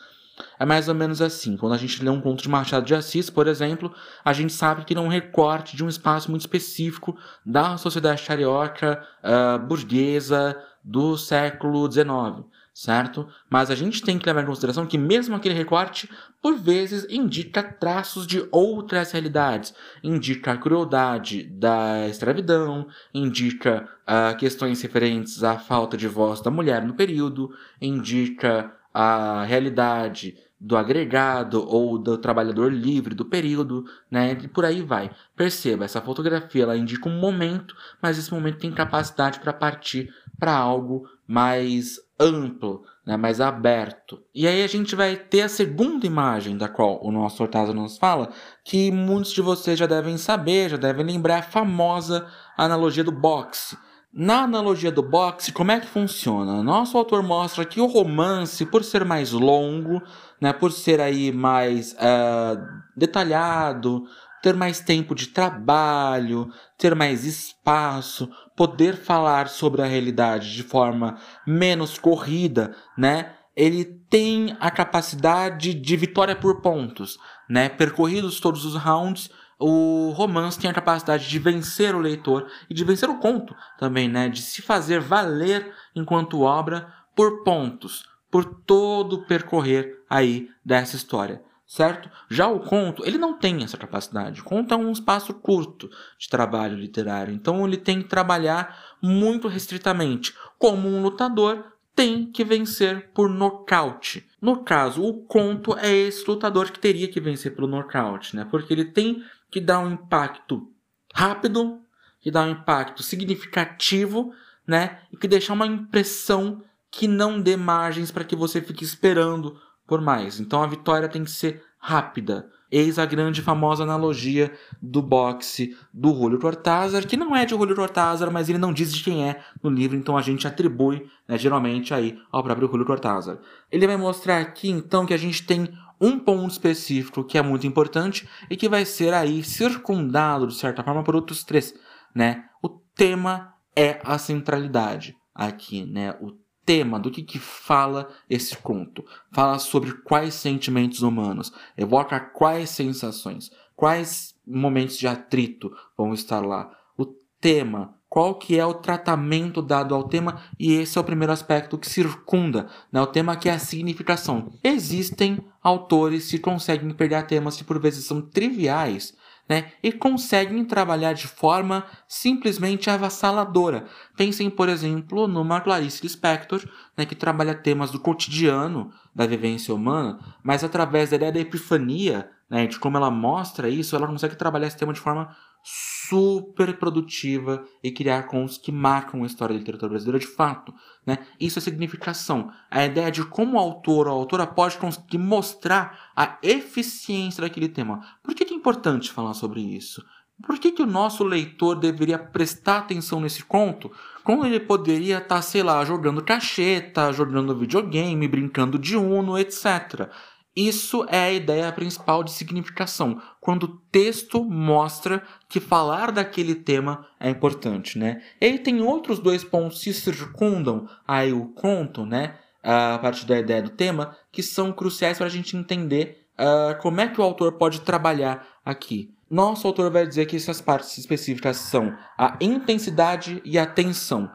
É 0.61 0.67
mais 0.67 0.89
ou 0.89 0.95
menos 0.95 1.23
assim. 1.23 1.57
Quando 1.57 1.73
a 1.73 1.79
gente 1.79 2.05
lê 2.05 2.11
um 2.11 2.21
conto 2.21 2.43
de 2.43 2.49
Machado 2.51 2.85
de 2.85 2.95
Assis, 2.95 3.31
por 3.31 3.47
exemplo, 3.49 3.95
a 4.23 4.31
gente 4.35 4.53
sabe 4.53 4.85
que 4.85 4.93
ele 4.93 5.01
é 5.01 5.03
um 5.03 5.09
recorte 5.09 5.75
de 5.75 5.83
um 5.83 5.89
espaço 5.89 6.29
muito 6.29 6.43
específico 6.43 7.17
da 7.47 7.79
sociedade 7.79 8.23
carioca 8.27 9.03
uh, 9.25 9.59
burguesa 9.59 10.55
do 10.85 11.17
século 11.17 11.91
XIX, 11.91 12.45
certo? 12.75 13.27
Mas 13.49 13.71
a 13.71 13.75
gente 13.75 14.03
tem 14.03 14.19
que 14.19 14.27
levar 14.27 14.43
em 14.43 14.47
consideração 14.47 14.85
que 14.85 14.99
mesmo 14.99 15.35
aquele 15.35 15.55
recorte, 15.55 16.11
por 16.43 16.55
vezes, 16.59 17.07
indica 17.09 17.63
traços 17.63 18.27
de 18.27 18.47
outras 18.53 19.13
realidades. 19.13 19.73
Indica 20.05 20.53
a 20.53 20.59
crueldade 20.59 21.45
da 21.45 22.07
escravidão, 22.07 22.87
indica 23.15 23.89
uh, 24.03 24.37
questões 24.37 24.83
referentes 24.83 25.43
à 25.43 25.57
falta 25.57 25.97
de 25.97 26.07
voz 26.07 26.43
da 26.43 26.51
mulher 26.51 26.85
no 26.85 26.93
período, 26.93 27.51
indica 27.81 28.71
a 28.93 29.45
realidade 29.45 30.37
do 30.61 30.77
agregado 30.77 31.67
ou 31.67 31.97
do 31.97 32.19
trabalhador 32.19 32.71
livre 32.71 33.15
do 33.15 33.25
período, 33.25 33.85
né? 34.11 34.37
E 34.43 34.47
por 34.47 34.65
aí 34.65 34.83
vai. 34.83 35.11
Perceba, 35.35 35.87
essa 35.87 36.03
fotografia 36.03 36.65
ela 36.65 36.77
indica 36.77 37.09
um 37.09 37.19
momento, 37.19 37.75
mas 38.03 38.19
esse 38.19 38.33
momento 38.33 38.59
tem 38.59 38.71
capacidade 38.71 39.41
para 39.41 39.55
partir 39.55 40.13
para 40.39 40.55
algo 40.55 41.09
mais 41.27 41.99
amplo, 42.19 42.83
né? 43.07 43.17
mais 43.17 43.41
aberto. 43.41 44.23
E 44.35 44.47
aí 44.47 44.63
a 44.63 44.67
gente 44.67 44.95
vai 44.95 45.17
ter 45.17 45.43
a 45.43 45.49
segunda 45.49 46.07
imagem 46.07 46.59
da 46.59 46.69
qual 46.69 47.03
o 47.03 47.11
nosso 47.11 47.43
Hortazio 47.43 47.75
nos 47.75 47.97
fala, 47.97 48.31
que 48.63 48.91
muitos 48.91 49.33
de 49.33 49.41
vocês 49.41 49.79
já 49.79 49.87
devem 49.87 50.19
saber, 50.19 50.69
já 50.69 50.77
devem 50.77 51.07
lembrar 51.07 51.39
a 51.39 51.43
famosa 51.43 52.27
analogia 52.59 53.05
do 53.05 53.13
boxe 53.13 53.77
na 54.13 54.43
analogia 54.43 54.91
do 54.91 55.03
boxe, 55.03 55.53
como 55.53 55.71
é 55.71 55.79
que 55.79 55.87
funciona? 55.87 56.65
Nosso 56.65 56.99
autor 56.99 57.23
mostra 57.23 57.65
que 57.65 57.81
o 57.81 57.87
romance, 57.87 58.67
por 58.67 58.83
ser 58.83 59.05
mais 59.05 59.31
longo, 59.31 60.03
né, 60.41 60.53
por 60.53 60.73
ser 60.73 61.01
aí 61.01 61.31
mais 61.31 61.93
uh, 61.93 62.61
detalhado, 62.97 64.05
ter 64.43 64.55
mais 64.55 64.81
tempo 64.81 65.15
de 65.15 65.29
trabalho, 65.29 66.51
ter 66.79 66.95
mais 66.95 67.25
espaço, 67.25 68.29
poder 68.57 68.97
falar 68.97 69.49
sobre 69.49 69.83
a 69.83 69.87
realidade 69.87 70.55
de 70.55 70.63
forma 70.63 71.19
menos 71.47 71.99
corrida, 71.99 72.75
né? 72.97 73.35
Ele 73.55 73.85
tem 73.85 74.57
a 74.59 74.71
capacidade 74.71 75.75
de 75.75 75.97
vitória 75.97 76.35
por 76.35 76.63
pontos, 76.63 77.19
né? 77.49 77.69
Percorridos 77.69 78.41
todos 78.41 78.65
os 78.65 78.77
rounds, 78.77 79.31
o 79.59 80.11
romance 80.17 80.59
tem 80.59 80.71
a 80.71 80.75
capacidade 80.75 81.29
de 81.29 81.39
vencer 81.39 81.95
o 81.95 82.01
leitor 82.01 82.47
e 82.71 82.73
de 82.73 82.83
vencer 82.83 83.11
o 83.11 83.19
conto 83.19 83.55
também, 83.79 84.09
né? 84.09 84.29
De 84.29 84.41
se 84.41 84.63
fazer 84.63 85.01
valer 85.01 85.75
enquanto 85.95 86.41
obra 86.41 86.91
por 87.15 87.45
pontos, 87.45 88.05
por 88.31 88.45
todo 88.45 89.15
o 89.15 89.27
percorrer 89.27 90.03
aí 90.09 90.49
dessa 90.65 90.97
história, 90.97 91.43
certo? 91.67 92.11
Já 92.29 92.49
o 92.49 92.61
conto, 92.61 93.05
ele 93.05 93.19
não 93.19 93.37
tem 93.37 93.63
essa 93.63 93.77
capacidade. 93.77 94.41
O 94.41 94.45
conto 94.45 94.73
é 94.73 94.77
um 94.77 94.93
espaço 94.93 95.35
curto 95.35 95.91
de 96.19 96.29
trabalho 96.29 96.77
literário, 96.77 97.35
então 97.35 97.67
ele 97.67 97.77
tem 97.77 98.03
que 98.03 98.09
trabalhar 98.09 98.97
muito 99.03 99.49
restritamente, 99.49 100.35
como 100.59 100.89
um 100.89 101.03
lutador 101.03 101.65
tem 101.95 102.31
que 102.31 102.45
vencer 102.45 103.11
por 103.13 103.29
nocaute. 103.29 104.27
No 104.41 104.63
caso, 104.65 105.05
o 105.05 105.23
conto 105.25 105.77
é 105.77 105.93
esse 105.93 106.27
lutador 106.27 106.71
que 106.71 106.79
teria 106.79 107.09
que 107.09 107.21
vencer 107.21 107.55
pelo 107.55 107.67
nocaute, 107.67 108.35
né? 108.37 108.47
Porque 108.51 108.73
ele 108.73 108.87
tem 108.87 109.23
que 109.51 109.61
dá 109.61 109.81
um 109.81 109.93
impacto 109.93 110.73
rápido, 111.13 111.81
que 112.21 112.31
dá 112.31 112.43
um 112.43 112.51
impacto 112.51 113.03
significativo, 113.03 114.33
né? 114.67 115.01
E 115.13 115.17
que 115.17 115.27
deixa 115.27 115.53
uma 115.53 115.67
impressão 115.67 116.63
que 116.91 117.07
não 117.07 117.41
dê 117.41 117.57
margens 117.57 118.11
para 118.11 118.25
que 118.25 118.37
você 118.37 118.61
fique 118.61 118.85
esperando 118.85 119.57
por 119.87 120.01
mais. 120.01 120.41
Então 120.41 120.63
a 120.63 120.67
vitória 120.67 121.09
tem 121.09 121.25
que 121.25 121.31
ser 121.31 121.63
rápida. 121.79 122.49
Eis 122.71 122.99
a 122.99 123.07
grande 123.07 123.43
famosa 123.43 123.83
analogia 123.83 124.53
do 124.81 125.03
boxe 125.03 125.77
do 125.93 126.15
Julio 126.15 126.39
Cortázar, 126.39 127.05
que 127.05 127.17
não 127.17 127.35
é 127.35 127.45
de 127.45 127.51
Julio 127.51 127.75
Cortázar, 127.75 128.31
mas 128.31 128.49
ele 128.49 128.59
não 128.59 128.73
diz 128.73 128.93
de 128.93 129.03
quem 129.03 129.29
é 129.29 129.43
no 129.61 129.69
livro, 129.69 129.97
então 129.97 130.17
a 130.17 130.23
gente 130.23 130.47
atribui, 130.47 131.05
né, 131.27 131.37
geralmente, 131.37 131.93
aí 131.93 132.17
ao 132.31 132.45
próprio 132.45 132.69
Julio 132.69 132.87
Cortázar. 132.87 133.39
Ele 133.73 133.89
vai 133.89 133.97
mostrar 133.97 134.39
aqui, 134.39 134.71
então, 134.71 135.05
que 135.05 135.15
a 135.15 135.17
gente 135.17 135.45
tem 135.45 135.69
um 136.01 136.19
ponto 136.19 136.53
específico 136.53 137.25
que 137.25 137.37
é 137.37 137.43
muito 137.43 137.67
importante 137.67 138.29
e 138.49 138.57
que 138.57 138.69
vai 138.69 138.85
ser 138.85 139.13
aí 139.13 139.43
circundado, 139.43 140.47
de 140.47 140.55
certa 140.55 140.85
forma, 140.85 141.03
por 141.03 141.17
outros 141.17 141.43
três, 141.43 141.75
né? 142.15 142.45
O 142.63 142.69
tema 142.69 143.53
é 143.75 144.01
a 144.05 144.17
centralidade 144.17 145.17
aqui, 145.35 145.85
né? 145.85 146.17
O 146.21 146.31
tema 146.71 147.01
do 147.01 147.11
que, 147.11 147.21
que 147.21 147.41
fala 147.41 148.09
esse 148.29 148.57
conto. 148.57 149.05
Fala 149.33 149.59
sobre 149.59 149.93
quais 150.03 150.35
sentimentos 150.35 151.03
humanos, 151.03 151.53
evoca 151.77 152.21
quais 152.21 152.71
sensações, 152.71 153.51
quais 153.75 154.37
momentos 154.47 154.97
de 154.97 155.09
atrito 155.09 155.77
vão 155.99 156.15
estar 156.15 156.39
lá. 156.39 156.71
O 156.97 157.07
tema 157.41 157.97
qual 158.09 158.37
que 158.37 158.59
é 158.59 158.65
o 158.65 158.75
tratamento 158.75 159.61
dado 159.61 159.95
ao 159.95 160.05
tema 160.05 160.43
e 160.59 160.73
esse 160.73 160.99
é 160.99 161.01
o 161.01 161.05
primeiro 161.05 161.33
aspecto 161.33 161.79
que 161.79 161.89
circunda 161.89 162.69
né, 162.93 163.01
o 163.01 163.07
tema 163.07 163.37
que 163.37 163.49
é 163.49 163.53
a 163.53 163.59
significação. 163.59 164.53
Existem 164.65 165.39
autores 165.63 166.29
que 166.29 166.39
conseguem 166.39 166.91
pegar 166.91 167.23
temas 167.23 167.57
que 167.57 167.65
por 167.65 167.81
vezes 167.81 168.05
são 168.05 168.21
triviais 168.21 169.15
né, 169.51 169.73
e 169.83 169.91
conseguem 169.91 170.65
trabalhar 170.65 171.13
de 171.13 171.27
forma 171.27 171.85
simplesmente 172.07 172.89
avassaladora. 172.89 173.85
Pensem, 174.17 174.49
por 174.49 174.69
exemplo, 174.69 175.27
numa 175.27 175.61
Clarice 175.61 176.05
Lispector, 176.05 176.63
né, 176.97 177.05
que 177.05 177.17
trabalha 177.17 177.53
temas 177.53 177.91
do 177.91 177.99
cotidiano 177.99 178.93
da 179.13 179.27
vivência 179.27 179.75
humana, 179.75 180.21
mas 180.41 180.63
através 180.63 181.11
da 181.11 181.17
ideia 181.17 181.33
da 181.33 181.41
epifania, 181.41 182.31
né, 182.51 182.67
de 182.67 182.79
como 182.79 182.97
ela 182.97 183.11
mostra 183.11 183.69
isso, 183.69 183.95
ela 183.95 184.09
consegue 184.09 184.35
trabalhar 184.35 184.67
esse 184.67 184.77
tema 184.77 184.93
de 184.93 185.01
forma 185.01 185.35
super 185.63 186.77
produtiva 186.79 187.65
e 187.83 187.93
criar 187.93 188.25
contos 188.25 188.59
que 188.59 188.73
marcam 188.73 189.23
a 189.23 189.27
história 189.27 189.55
da 189.55 189.59
literatura 189.59 189.91
brasileira 189.91 190.19
de 190.19 190.27
fato. 190.27 190.75
Né? 191.07 191.19
Isso 191.39 191.59
é 191.59 191.63
significação. 191.63 192.51
A 192.71 192.85
ideia 192.85 193.11
de 193.11 193.25
como 193.25 193.57
o 193.57 193.61
autor 193.61 194.09
ou 194.09 194.13
a 194.13 194.17
autora 194.17 194.47
pode 194.47 194.79
conseguir 194.79 195.19
mostrar 195.19 196.11
a 196.17 196.39
eficiência 196.43 197.43
daquele 197.43 197.69
tema. 197.69 198.01
Por 198.23 198.35
que 198.35 198.43
é 198.43 198.57
importante 198.57 199.13
falar 199.13 199.35
sobre 199.35 199.61
isso? 199.61 200.05
Por 200.43 200.59
que, 200.59 200.73
que 200.73 200.83
o 200.83 200.87
nosso 200.87 201.23
leitor 201.23 201.77
deveria 201.79 202.19
prestar 202.19 202.79
atenção 202.79 203.21
nesse 203.21 203.45
conto 203.45 203.93
quando 204.25 204.47
ele 204.47 204.59
poderia 204.59 205.19
estar, 205.19 205.37
tá, 205.37 205.43
sei 205.43 205.63
lá, 205.63 205.85
jogando 205.85 206.25
cacheta, 206.25 207.13
jogando 207.13 207.55
videogame, 207.55 208.27
brincando 208.27 208.79
de 208.79 208.97
uno, 208.97 209.39
etc. 209.39 210.09
Isso 210.55 211.07
é 211.09 211.19
a 211.19 211.33
ideia 211.33 211.71
principal 211.73 212.25
de 212.25 212.33
significação, 212.33 213.23
quando 213.41 213.65
o 213.65 213.77
texto 213.93 214.45
mostra 214.45 215.23
que 215.49 215.61
falar 215.61 216.11
daquele 216.11 216.57
tema 216.57 217.07
é 217.21 217.31
importante, 217.31 217.99
né? 217.99 218.21
E 218.41 218.47
aí 218.47 218.59
tem 218.59 218.81
outros 218.83 219.21
dois 219.21 219.45
pontos 219.45 219.83
que 219.83 219.93
circundam 219.93 220.89
aí 221.07 221.33
o 221.33 221.47
conto, 221.47 222.05
né? 222.05 222.37
A 222.63 222.99
partir 222.99 223.27
da 223.27 223.39
ideia 223.39 223.63
do 223.63 223.71
tema, 223.71 224.17
que 224.33 224.43
são 224.43 224.73
cruciais 224.73 225.19
para 225.19 225.27
a 225.27 225.31
gente 225.31 225.57
entender 225.57 226.27
uh, 226.35 226.81
como 226.83 227.01
é 227.01 227.09
que 227.09 227.21
o 227.21 227.25
autor 227.25 227.53
pode 227.53 227.81
trabalhar 227.83 228.47
aqui. 228.65 229.15
Nosso 229.31 229.67
autor 229.69 229.93
vai 229.93 230.05
dizer 230.05 230.27
que 230.27 230.37
essas 230.37 230.61
partes 230.61 230.99
específicas 230.99 231.57
são 231.59 231.97
a 232.19 232.37
intensidade 232.41 233.41
e 233.45 233.57
a 233.57 233.65
tensão. 233.65 234.29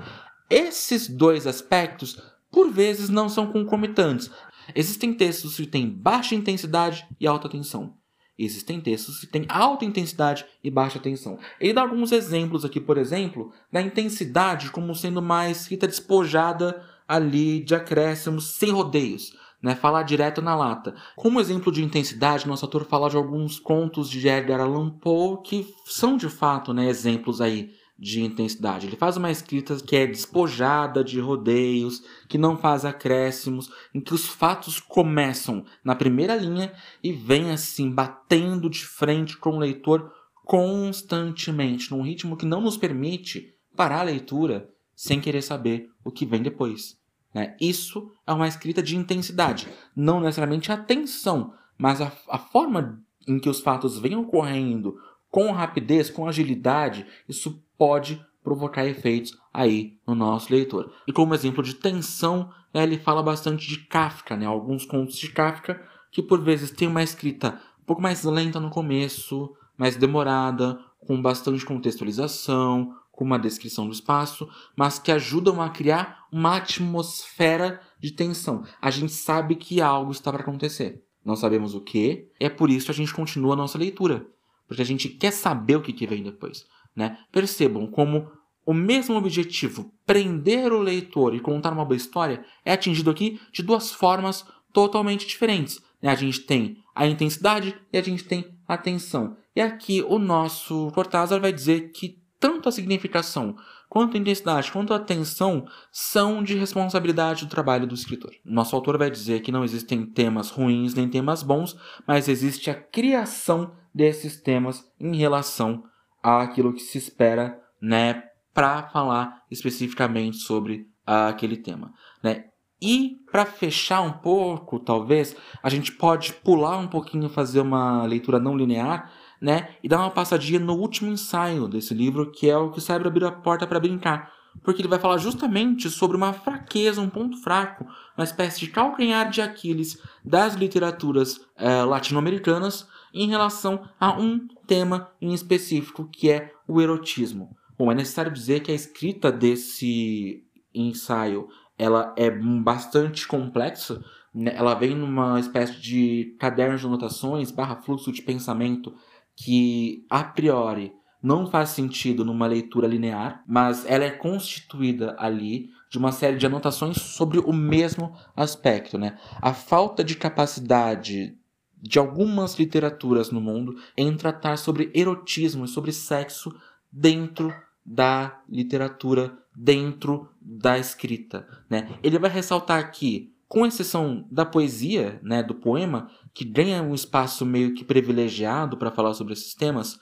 Esses 0.49 1.09
dois 1.09 1.45
aspectos, 1.45 2.17
por 2.49 2.71
vezes, 2.71 3.09
não 3.09 3.27
são 3.27 3.51
concomitantes. 3.51 4.31
Existem 4.73 5.13
textos 5.13 5.57
que 5.57 5.67
têm 5.67 5.89
baixa 5.89 6.35
intensidade 6.35 7.05
e 7.19 7.27
alta 7.27 7.49
tensão. 7.49 7.95
Existem 8.37 8.81
textos 8.81 9.19
que 9.19 9.27
têm 9.27 9.45
alta 9.47 9.85
intensidade 9.85 10.45
e 10.63 10.69
baixa 10.69 10.99
tensão. 10.99 11.39
Ele 11.59 11.73
dá 11.73 11.81
alguns 11.81 12.11
exemplos 12.11 12.65
aqui, 12.65 12.81
por 12.81 12.97
exemplo, 12.97 13.51
da 13.71 13.81
intensidade 13.81 14.71
como 14.71 14.93
sendo 14.93 15.21
mais 15.21 15.61
escrita 15.61 15.87
despojada 15.87 16.83
ali 17.07 17.63
de 17.63 17.73
acréscimos 17.73 18.55
sem 18.55 18.71
rodeios. 18.71 19.33
Né, 19.63 19.73
falar 19.73 20.03
direto 20.03 20.43
na 20.43 20.55
lata. 20.55 20.93
Como 21.15 21.39
exemplo 21.39 21.71
de 21.71 21.83
intensidade, 21.83 22.47
nosso 22.47 22.65
autor 22.65 22.85
fala 22.85 23.09
de 23.09 23.17
alguns 23.17 23.57
contos 23.57 24.11
de 24.11 24.27
Edgar 24.27 24.59
Allan 24.59 24.91
Poe 24.91 25.41
que 25.43 25.65
são 25.85 26.17
de 26.17 26.29
fato 26.29 26.71
né, 26.71 26.87
exemplos 26.87 27.41
aí 27.41 27.71
de 27.97 28.21
intensidade. 28.21 28.87
Ele 28.87 28.97
faz 28.97 29.15
uma 29.15 29.31
escrita 29.31 29.75
que 29.77 29.95
é 29.95 30.05
despojada 30.05 31.03
de 31.03 31.19
rodeios, 31.19 32.03
que 32.27 32.37
não 32.37 32.57
faz 32.57 32.83
acréscimos, 32.83 33.71
em 33.93 34.01
que 34.01 34.13
os 34.13 34.25
fatos 34.25 34.79
começam 34.79 35.65
na 35.83 35.95
primeira 35.95 36.35
linha 36.35 36.73
e 37.01 37.13
vem 37.13 37.51
assim 37.51 37.89
batendo 37.89 38.69
de 38.69 38.85
frente 38.85 39.37
com 39.37 39.51
o 39.51 39.59
leitor 39.59 40.11
constantemente, 40.43 41.89
num 41.91 42.01
ritmo 42.01 42.37
que 42.37 42.45
não 42.45 42.61
nos 42.61 42.77
permite 42.77 43.55
parar 43.75 44.01
a 44.01 44.03
leitura 44.03 44.69
sem 44.95 45.19
querer 45.19 45.41
saber 45.41 45.89
o 46.03 46.11
que 46.11 46.25
vem 46.25 46.41
depois. 46.41 46.97
Né? 47.33 47.55
Isso 47.59 48.11
é 48.27 48.31
uma 48.31 48.47
escrita 48.47 48.83
de 48.83 48.95
intensidade, 48.95 49.67
não 49.95 50.19
necessariamente 50.19 50.71
a 50.71 50.77
tensão, 50.77 51.53
mas 51.77 51.99
a, 52.01 52.11
a 52.29 52.37
forma 52.37 53.01
em 53.27 53.39
que 53.39 53.49
os 53.49 53.59
fatos 53.59 53.97
vêm 53.97 54.15
ocorrendo 54.15 54.97
com 55.29 55.51
rapidez, 55.51 56.09
com 56.09 56.27
agilidade, 56.27 57.05
isso 57.27 57.61
pode 57.77 58.23
provocar 58.43 58.85
efeitos 58.85 59.37
aí 59.53 59.97
no 60.05 60.13
nosso 60.13 60.53
leitor. 60.53 60.91
E 61.07 61.11
como 61.11 61.33
exemplo 61.33 61.63
de 61.63 61.73
tensão, 61.73 62.49
né, 62.73 62.83
ele 62.83 62.99
fala 62.99 63.23
bastante 63.23 63.67
de 63.67 63.79
Kafka, 63.79 64.37
né? 64.37 64.45
alguns 64.45 64.85
contos 64.85 65.17
de 65.17 65.29
Kafka 65.29 65.81
que 66.11 66.21
por 66.21 66.41
vezes 66.41 66.71
tem 66.71 66.87
uma 66.87 67.03
escrita 67.03 67.59
um 67.81 67.85
pouco 67.85 68.01
mais 68.01 68.23
lenta 68.23 68.59
no 68.59 68.69
começo, 68.69 69.53
mais 69.77 69.95
demorada, 69.95 70.79
com 70.99 71.21
bastante 71.21 71.65
contextualização, 71.65 72.95
com 73.11 73.23
uma 73.23 73.37
descrição 73.37 73.85
do 73.85 73.93
espaço, 73.93 74.49
mas 74.75 74.99
que 74.99 75.11
ajudam 75.11 75.61
a 75.61 75.69
criar 75.69 76.25
uma 76.31 76.57
atmosfera 76.57 77.79
de 77.99 78.11
tensão. 78.11 78.63
A 78.81 78.89
gente 78.89 79.11
sabe 79.11 79.55
que 79.55 79.81
algo 79.81 80.11
está 80.11 80.31
para 80.31 80.41
acontecer. 80.41 81.03
Não 81.23 81.35
sabemos 81.35 81.73
o 81.73 81.81
que, 81.81 82.29
é 82.39 82.49
por 82.49 82.69
isso 82.69 82.85
que 82.87 82.91
a 82.91 82.95
gente 82.95 83.13
continua 83.13 83.53
a 83.53 83.57
nossa 83.57 83.77
leitura. 83.77 84.27
Porque 84.67 84.81
a 84.81 84.85
gente 84.85 85.09
quer 85.09 85.31
saber 85.31 85.75
o 85.75 85.81
que, 85.81 85.93
que 85.93 86.07
vem 86.07 86.23
depois. 86.23 86.65
Né? 86.95 87.17
Percebam 87.31 87.87
como 87.87 88.31
o 88.65 88.73
mesmo 88.73 89.15
objetivo, 89.15 89.93
prender 90.05 90.73
o 90.73 90.79
leitor 90.79 91.35
e 91.35 91.39
contar 91.39 91.71
uma 91.71 91.85
boa 91.85 91.95
história, 91.95 92.43
é 92.63 92.73
atingido 92.73 93.11
aqui 93.11 93.39
de 93.51 93.61
duas 93.61 93.91
formas 93.91 94.45
totalmente 94.73 95.27
diferentes. 95.27 95.81
Né? 96.01 96.09
A 96.09 96.15
gente 96.15 96.41
tem 96.41 96.77
a 96.95 97.05
intensidade 97.05 97.75
e 97.91 97.97
a 97.97 98.01
gente 98.01 98.23
tem 98.23 98.57
a 98.67 98.77
tensão. 98.77 99.37
E 99.55 99.61
aqui 99.61 100.03
o 100.07 100.17
nosso 100.17 100.91
Cortázar 100.91 101.39
vai 101.39 101.51
dizer 101.51 101.91
que 101.91 102.19
tanto 102.39 102.67
a 102.67 102.71
significação 102.71 103.55
quanto 103.89 104.17
a 104.17 104.19
intensidade, 104.19 104.71
quanto 104.71 104.93
a 104.93 104.99
tensão 104.99 105.65
são 105.91 106.43
de 106.43 106.55
responsabilidade 106.55 107.45
do 107.45 107.49
trabalho 107.49 107.87
do 107.87 107.95
escritor. 107.95 108.31
Nosso 108.43 108.75
autor 108.75 108.97
vai 108.97 109.09
dizer 109.09 109.41
que 109.41 109.51
não 109.51 109.63
existem 109.63 110.05
temas 110.05 110.49
ruins 110.49 110.93
nem 110.93 111.07
temas 111.07 111.41
bons, 111.41 111.77
mas 112.07 112.27
existe 112.27 112.69
a 112.69 112.75
criação 112.75 113.71
desses 113.93 114.41
temas 114.41 114.83
em 114.99 115.15
relação 115.15 115.83
àquilo 116.25 116.73
que 116.73 116.81
se 116.81 116.97
espera, 116.97 117.59
né, 117.81 118.23
para 118.53 118.83
falar 118.89 119.43
especificamente 119.51 120.37
sobre 120.37 120.87
aquele 121.05 121.57
tema, 121.57 121.93
né? 122.23 122.45
E 122.81 123.17
para 123.31 123.45
fechar 123.45 124.01
um 124.01 124.11
pouco, 124.11 124.79
talvez, 124.79 125.35
a 125.61 125.69
gente 125.69 125.91
pode 125.91 126.33
pular 126.33 126.77
um 126.77 126.87
pouquinho, 126.87 127.29
fazer 127.29 127.61
uma 127.61 128.05
leitura 128.05 128.39
não 128.39 128.57
linear, 128.57 129.11
né? 129.41 129.75
E 129.83 129.87
dar 129.87 129.99
uma 129.99 130.11
passadinha 130.11 130.59
no 130.59 130.73
último 130.73 131.11
ensaio 131.11 131.67
desse 131.67 131.93
livro, 131.93 132.31
que 132.31 132.49
é 132.49 132.57
o 132.57 132.71
que 132.71 132.81
sabe 132.81 133.07
abrir 133.07 133.25
a 133.25 133.31
porta 133.31 133.65
para 133.65 133.79
brincar. 133.79 134.31
Porque 134.63 134.81
ele 134.81 134.87
vai 134.87 134.99
falar 134.99 135.17
justamente 135.17 135.89
sobre 135.89 136.15
uma 136.15 136.33
fraqueza, 136.33 137.01
um 137.01 137.09
ponto 137.09 137.41
fraco, 137.41 137.85
uma 138.17 138.23
espécie 138.23 138.59
de 138.61 138.67
calcanhar 138.67 139.29
de 139.29 139.41
Aquiles 139.41 140.01
das 140.23 140.55
literaturas 140.55 141.39
é, 141.57 141.83
latino-americanas 141.83 142.87
em 143.15 143.29
relação 143.29 143.87
a 143.99 144.19
um 144.19 144.45
tema 144.67 145.09
em 145.21 145.33
específico, 145.33 146.09
que 146.11 146.29
é 146.29 146.51
o 146.67 146.81
erotismo. 146.81 147.55
Bom, 147.77 147.91
é 147.91 147.95
necessário 147.95 148.31
dizer 148.31 148.61
que 148.61 148.71
a 148.71 148.75
escrita 148.75 149.31
desse 149.31 150.43
ensaio 150.73 151.47
ela 151.77 152.13
é 152.17 152.29
bastante 152.29 153.27
complexa. 153.27 154.03
Né? 154.33 154.53
Ela 154.55 154.75
vem 154.75 154.95
numa 154.95 155.39
espécie 155.39 155.79
de 155.79 156.35
caderno 156.39 156.77
de 156.77 156.85
anotações 156.85 157.51
barra 157.51 157.77
fluxo 157.77 158.11
de 158.11 158.21
pensamento 158.21 158.93
que, 159.35 160.05
a 160.09 160.23
priori, 160.23 160.93
não 161.21 161.47
faz 161.47 161.69
sentido 161.69 162.23
numa 162.23 162.47
leitura 162.47 162.87
linear, 162.87 163.43
mas 163.47 163.85
ela 163.85 164.03
é 164.03 164.11
constituída 164.11 165.15
ali 165.17 165.69
de 165.89 165.97
uma 165.97 166.11
série 166.11 166.37
de 166.37 166.45
anotações 166.45 166.97
sobre 167.01 167.39
o 167.39 167.51
mesmo 167.51 168.13
aspecto, 168.35 168.97
né? 168.97 169.17
A 169.41 169.53
falta 169.53 170.03
de 170.03 170.15
capacidade 170.15 171.35
de 171.81 171.99
algumas 171.99 172.57
literaturas 172.57 173.31
no 173.31 173.41
mundo 173.41 173.77
em 173.95 174.15
tratar 174.15 174.57
sobre 174.57 174.91
erotismo 174.93 175.65
e 175.65 175.67
sobre 175.67 175.91
sexo 175.91 176.55
dentro 176.91 177.53
da 177.85 178.41
literatura, 178.49 179.37
dentro 179.55 180.29
da 180.41 180.79
escrita. 180.79 181.47
Né? 181.69 181.99
Ele 182.01 182.17
vai 182.17 182.29
ressaltar 182.29 182.79
aqui, 182.79 183.31
com 183.47 183.65
exceção 183.65 184.27
da 184.31 184.43
poesia, 184.45 185.19
né, 185.21 185.43
do 185.43 185.53
poema, 185.53 186.09
que 186.33 186.43
ganha 186.43 186.81
um 186.81 186.95
espaço 186.95 187.45
meio 187.45 187.75
que 187.75 187.85
privilegiado 187.85 188.75
para 188.75 188.91
falar 188.91 189.13
sobre 189.13 189.33
esses 189.33 189.53
temas, 189.53 189.99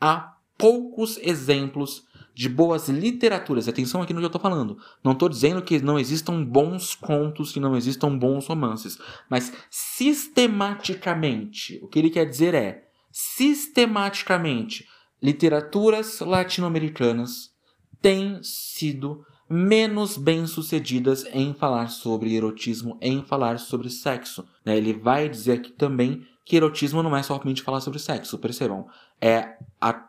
há 0.00 0.36
poucos 0.56 1.18
exemplos 1.18 2.07
de 2.38 2.48
boas 2.48 2.88
literaturas. 2.88 3.66
Atenção 3.66 4.00
aqui 4.00 4.14
no 4.14 4.20
que 4.20 4.26
eu 4.26 4.28
estou 4.28 4.40
falando. 4.40 4.78
Não 5.02 5.10
estou 5.10 5.28
dizendo 5.28 5.60
que 5.60 5.82
não 5.82 5.98
existam 5.98 6.44
bons 6.44 6.94
contos, 6.94 7.50
que 7.50 7.58
não 7.58 7.76
existam 7.76 8.16
bons 8.16 8.46
romances. 8.46 8.96
Mas 9.28 9.52
sistematicamente, 9.68 11.80
o 11.82 11.88
que 11.88 11.98
ele 11.98 12.10
quer 12.10 12.26
dizer 12.26 12.54
é: 12.54 12.84
sistematicamente, 13.10 14.86
literaturas 15.20 16.20
latino-americanas 16.20 17.50
têm 18.00 18.38
sido 18.40 19.26
menos 19.50 20.16
bem-sucedidas 20.16 21.24
em 21.32 21.52
falar 21.52 21.88
sobre 21.88 22.36
erotismo, 22.36 22.96
em 23.00 23.24
falar 23.24 23.58
sobre 23.58 23.90
sexo. 23.90 24.46
Né? 24.64 24.76
Ele 24.76 24.92
vai 24.92 25.28
dizer 25.28 25.54
aqui 25.54 25.72
também 25.72 26.24
que 26.44 26.54
erotismo 26.54 27.02
não 27.02 27.16
é 27.16 27.22
somente 27.24 27.62
falar 27.62 27.80
sobre 27.80 27.98
sexo, 27.98 28.38
percebam. 28.38 28.86
É 29.20 29.56
a 29.80 30.08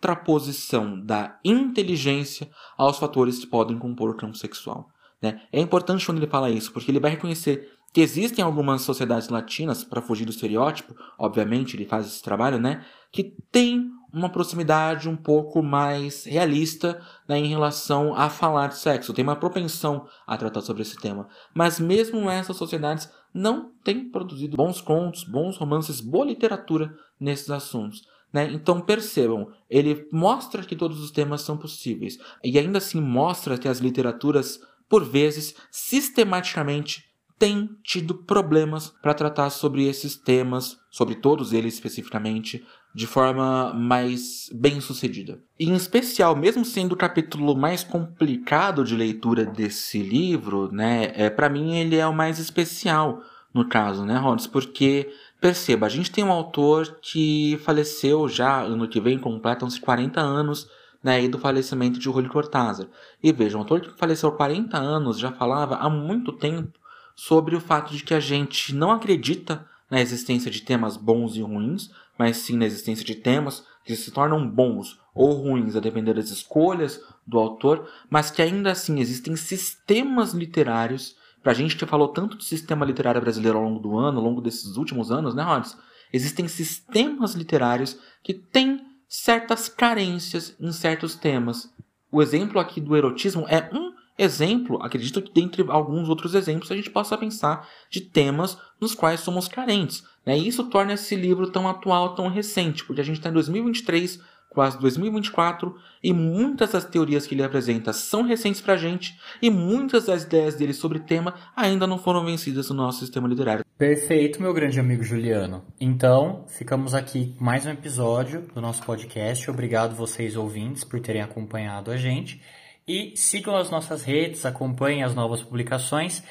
contraposição 0.00 0.98
da 0.98 1.38
inteligência 1.44 2.48
aos 2.76 2.98
fatores 2.98 3.38
que 3.38 3.46
podem 3.46 3.78
compor 3.78 4.10
o 4.10 4.16
campo 4.16 4.36
sexual. 4.36 4.88
Né? 5.20 5.42
É 5.52 5.60
importante 5.60 6.04
quando 6.04 6.18
ele 6.18 6.26
fala 6.26 6.50
isso, 6.50 6.72
porque 6.72 6.90
ele 6.90 6.98
vai 6.98 7.12
reconhecer 7.12 7.70
que 7.92 8.00
existem 8.00 8.42
algumas 8.42 8.82
sociedades 8.82 9.28
latinas, 9.28 9.84
para 9.84 10.00
fugir 10.00 10.24
do 10.24 10.30
estereótipo, 10.30 10.94
obviamente 11.18 11.76
ele 11.76 11.84
faz 11.84 12.06
esse 12.06 12.22
trabalho, 12.22 12.58
né, 12.58 12.84
que 13.10 13.34
tem 13.50 13.90
uma 14.12 14.28
proximidade 14.28 15.08
um 15.08 15.16
pouco 15.16 15.62
mais 15.62 16.24
realista 16.24 17.00
né, 17.28 17.36
em 17.36 17.48
relação 17.48 18.14
a 18.14 18.30
falar 18.30 18.68
de 18.68 18.78
sexo, 18.78 19.12
tem 19.12 19.24
uma 19.24 19.36
propensão 19.36 20.06
a 20.26 20.36
tratar 20.36 20.60
sobre 20.62 20.82
esse 20.82 20.96
tema. 20.96 21.28
Mas 21.52 21.80
mesmo 21.80 22.30
essas 22.30 22.56
sociedades 22.56 23.10
não 23.34 23.72
têm 23.84 24.08
produzido 24.08 24.56
bons 24.56 24.80
contos, 24.80 25.24
bons 25.24 25.56
romances, 25.56 26.00
boa 26.00 26.24
literatura 26.24 26.96
nesses 27.20 27.50
assuntos. 27.50 28.02
Né? 28.32 28.50
Então 28.52 28.80
percebam, 28.80 29.48
ele 29.68 30.06
mostra 30.12 30.62
que 30.62 30.76
todos 30.76 31.00
os 31.00 31.10
temas 31.10 31.42
são 31.42 31.56
possíveis 31.56 32.16
e 32.44 32.58
ainda 32.58 32.78
assim 32.78 33.00
mostra 33.00 33.58
que 33.58 33.66
as 33.66 33.78
literaturas, 33.78 34.60
por 34.88 35.04
vezes, 35.04 35.54
sistematicamente 35.70 37.10
tem 37.40 37.70
tido 37.82 38.14
problemas 38.14 38.92
para 39.02 39.14
tratar 39.14 39.48
sobre 39.48 39.88
esses 39.88 40.14
temas, 40.14 40.78
sobre 40.90 41.14
todos 41.14 41.54
eles 41.54 41.74
especificamente, 41.74 42.64
de 42.94 43.06
forma 43.06 43.72
mais 43.72 44.50
bem 44.52 44.80
sucedida. 44.80 45.40
E, 45.58 45.64
em 45.70 45.74
especial, 45.74 46.36
mesmo 46.36 46.64
sendo 46.64 46.92
o 46.92 46.98
capítulo 46.98 47.56
mais 47.56 47.82
complicado 47.82 48.84
de 48.84 48.94
leitura 48.94 49.46
desse 49.46 50.02
livro, 50.02 50.70
né, 50.70 51.12
é, 51.14 51.30
para 51.30 51.48
mim 51.48 51.76
ele 51.76 51.96
é 51.96 52.06
o 52.06 52.14
mais 52.14 52.38
especial 52.38 53.22
no 53.52 53.68
caso, 53.68 54.04
né, 54.04 54.16
Rods? 54.16 54.46
Porque, 54.46 55.12
perceba, 55.40 55.86
a 55.86 55.88
gente 55.88 56.10
tem 56.10 56.22
um 56.22 56.30
autor 56.30 56.98
que 57.00 57.58
faleceu 57.64 58.28
já, 58.28 58.60
ano 58.60 58.88
que 58.88 59.00
vem 59.00 59.18
completam-se 59.18 59.80
40 59.80 60.20
anos 60.20 60.68
né, 61.02 61.26
do 61.28 61.38
falecimento 61.38 61.98
de 61.98 62.04
Julio 62.04 62.30
Cortázar. 62.30 62.86
E 63.22 63.32
veja, 63.32 63.56
um 63.56 63.60
autor 63.60 63.80
que 63.80 63.98
faleceu 63.98 64.28
há 64.28 64.36
40 64.36 64.76
anos 64.76 65.18
já 65.18 65.32
falava 65.32 65.76
há 65.76 65.88
muito 65.88 66.32
tempo 66.32 66.78
sobre 67.16 67.56
o 67.56 67.60
fato 67.60 67.94
de 67.94 68.02
que 68.02 68.14
a 68.14 68.20
gente 68.20 68.74
não 68.74 68.90
acredita 68.90 69.66
na 69.90 70.00
existência 70.00 70.50
de 70.50 70.62
temas 70.62 70.96
bons 70.96 71.36
e 71.36 71.42
ruins, 71.42 71.90
mas 72.16 72.36
sim 72.36 72.56
na 72.56 72.66
existência 72.66 73.04
de 73.04 73.14
temas 73.14 73.64
que 73.84 73.96
se 73.96 74.10
tornam 74.10 74.46
bons 74.46 74.98
ou 75.14 75.32
ruins 75.32 75.74
a 75.74 75.80
depender 75.80 76.14
das 76.14 76.30
escolhas 76.30 77.02
do 77.26 77.38
autor, 77.38 77.88
mas 78.08 78.30
que 78.30 78.40
ainda 78.40 78.70
assim 78.70 79.00
existem 79.00 79.34
sistemas 79.36 80.32
literários. 80.32 81.16
Para 81.42 81.52
a 81.52 81.54
gente 81.54 81.76
que 81.76 81.86
falou 81.86 82.08
tanto 82.08 82.36
de 82.36 82.44
sistema 82.44 82.84
literário 82.84 83.20
brasileiro 83.20 83.58
ao 83.58 83.64
longo 83.64 83.80
do 83.80 83.98
ano, 83.98 84.18
ao 84.18 84.24
longo 84.24 84.40
desses 84.40 84.76
últimos 84.76 85.10
anos, 85.10 85.34
né, 85.34 85.42
Rods? 85.42 85.76
Existem 86.12 86.48
sistemas 86.48 87.34
literários 87.34 87.98
que 88.22 88.34
têm 88.34 88.84
certas 89.08 89.68
carências 89.68 90.54
em 90.60 90.72
certos 90.72 91.14
temas. 91.14 91.72
O 92.12 92.20
exemplo 92.20 92.60
aqui 92.60 92.80
do 92.80 92.96
erotismo 92.96 93.46
é 93.48 93.70
um 93.72 93.92
exemplo, 94.18 94.82
acredito 94.82 95.22
que 95.22 95.32
dentre 95.32 95.64
alguns 95.68 96.08
outros 96.08 96.34
exemplos 96.34 96.70
a 96.70 96.76
gente 96.76 96.90
possa 96.90 97.16
pensar 97.16 97.66
de 97.88 98.02
temas 98.02 98.58
nos 98.80 98.94
quais 98.94 99.20
somos 99.20 99.48
carentes. 99.48 100.04
Né? 100.26 100.38
E 100.38 100.46
isso 100.46 100.64
torna 100.64 100.92
esse 100.92 101.16
livro 101.16 101.50
tão 101.50 101.66
atual, 101.68 102.14
tão 102.14 102.28
recente, 102.28 102.84
porque 102.84 103.00
a 103.00 103.04
gente 103.04 103.16
está 103.16 103.30
em 103.30 103.32
2023, 103.32 104.20
quase 104.50 104.78
2024, 104.80 105.74
e 106.02 106.12
muitas 106.12 106.72
das 106.72 106.84
teorias 106.84 107.26
que 107.26 107.34
ele 107.34 107.42
apresenta 107.42 107.92
são 107.92 108.22
recentes 108.22 108.60
para 108.60 108.74
a 108.74 108.76
gente, 108.76 109.18
e 109.40 109.48
muitas 109.48 110.06
das 110.06 110.24
ideias 110.24 110.56
dele 110.56 110.74
sobre 110.74 110.98
o 110.98 111.02
tema 111.02 111.34
ainda 111.56 111.86
não 111.86 111.98
foram 111.98 112.24
vencidas 112.24 112.68
no 112.68 112.76
nosso 112.76 112.98
sistema 112.98 113.28
literário. 113.28 113.64
Perfeito, 113.78 114.42
meu 114.42 114.52
grande 114.52 114.80
amigo 114.80 115.04
Juliano. 115.04 115.64
Então, 115.80 116.44
ficamos 116.48 116.94
aqui 116.94 117.34
mais 117.40 117.64
um 117.64 117.70
episódio 117.70 118.42
do 118.52 118.60
nosso 118.60 118.82
podcast. 118.82 119.48
Obrigado 119.48 119.94
vocês 119.94 120.36
ouvintes 120.36 120.84
por 120.84 121.00
terem 121.00 121.22
acompanhado 121.22 121.90
a 121.90 121.96
gente. 121.96 122.42
E 122.86 123.12
sigam 123.16 123.56
as 123.56 123.70
nossas 123.70 124.02
redes, 124.02 124.44
acompanhem 124.44 125.04
as 125.04 125.14
novas 125.14 125.40
publicações. 125.40 126.22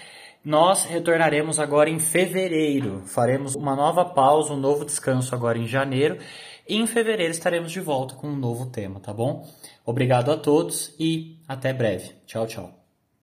Nós 0.44 0.84
retornaremos 0.84 1.60
agora 1.60 1.90
em 1.90 2.00
fevereiro. 2.00 3.02
Faremos 3.06 3.56
uma 3.56 3.76
nova 3.76 4.06
pausa, 4.06 4.54
um 4.54 4.58
novo 4.58 4.84
descanso 4.84 5.34
agora 5.34 5.58
em 5.58 5.68
janeiro. 5.68 6.18
E 6.70 6.76
em 6.76 6.86
fevereiro 6.86 7.32
estaremos 7.32 7.72
de 7.72 7.80
volta 7.80 8.14
com 8.14 8.28
um 8.28 8.36
novo 8.36 8.68
tema, 8.68 9.00
tá 9.00 9.12
bom? 9.12 9.50
Obrigado 9.84 10.32
a 10.32 10.38
todos 10.38 10.94
e 11.00 11.42
até 11.48 11.74
breve. 11.74 12.12
Tchau, 12.28 12.46
tchau. 12.46 12.79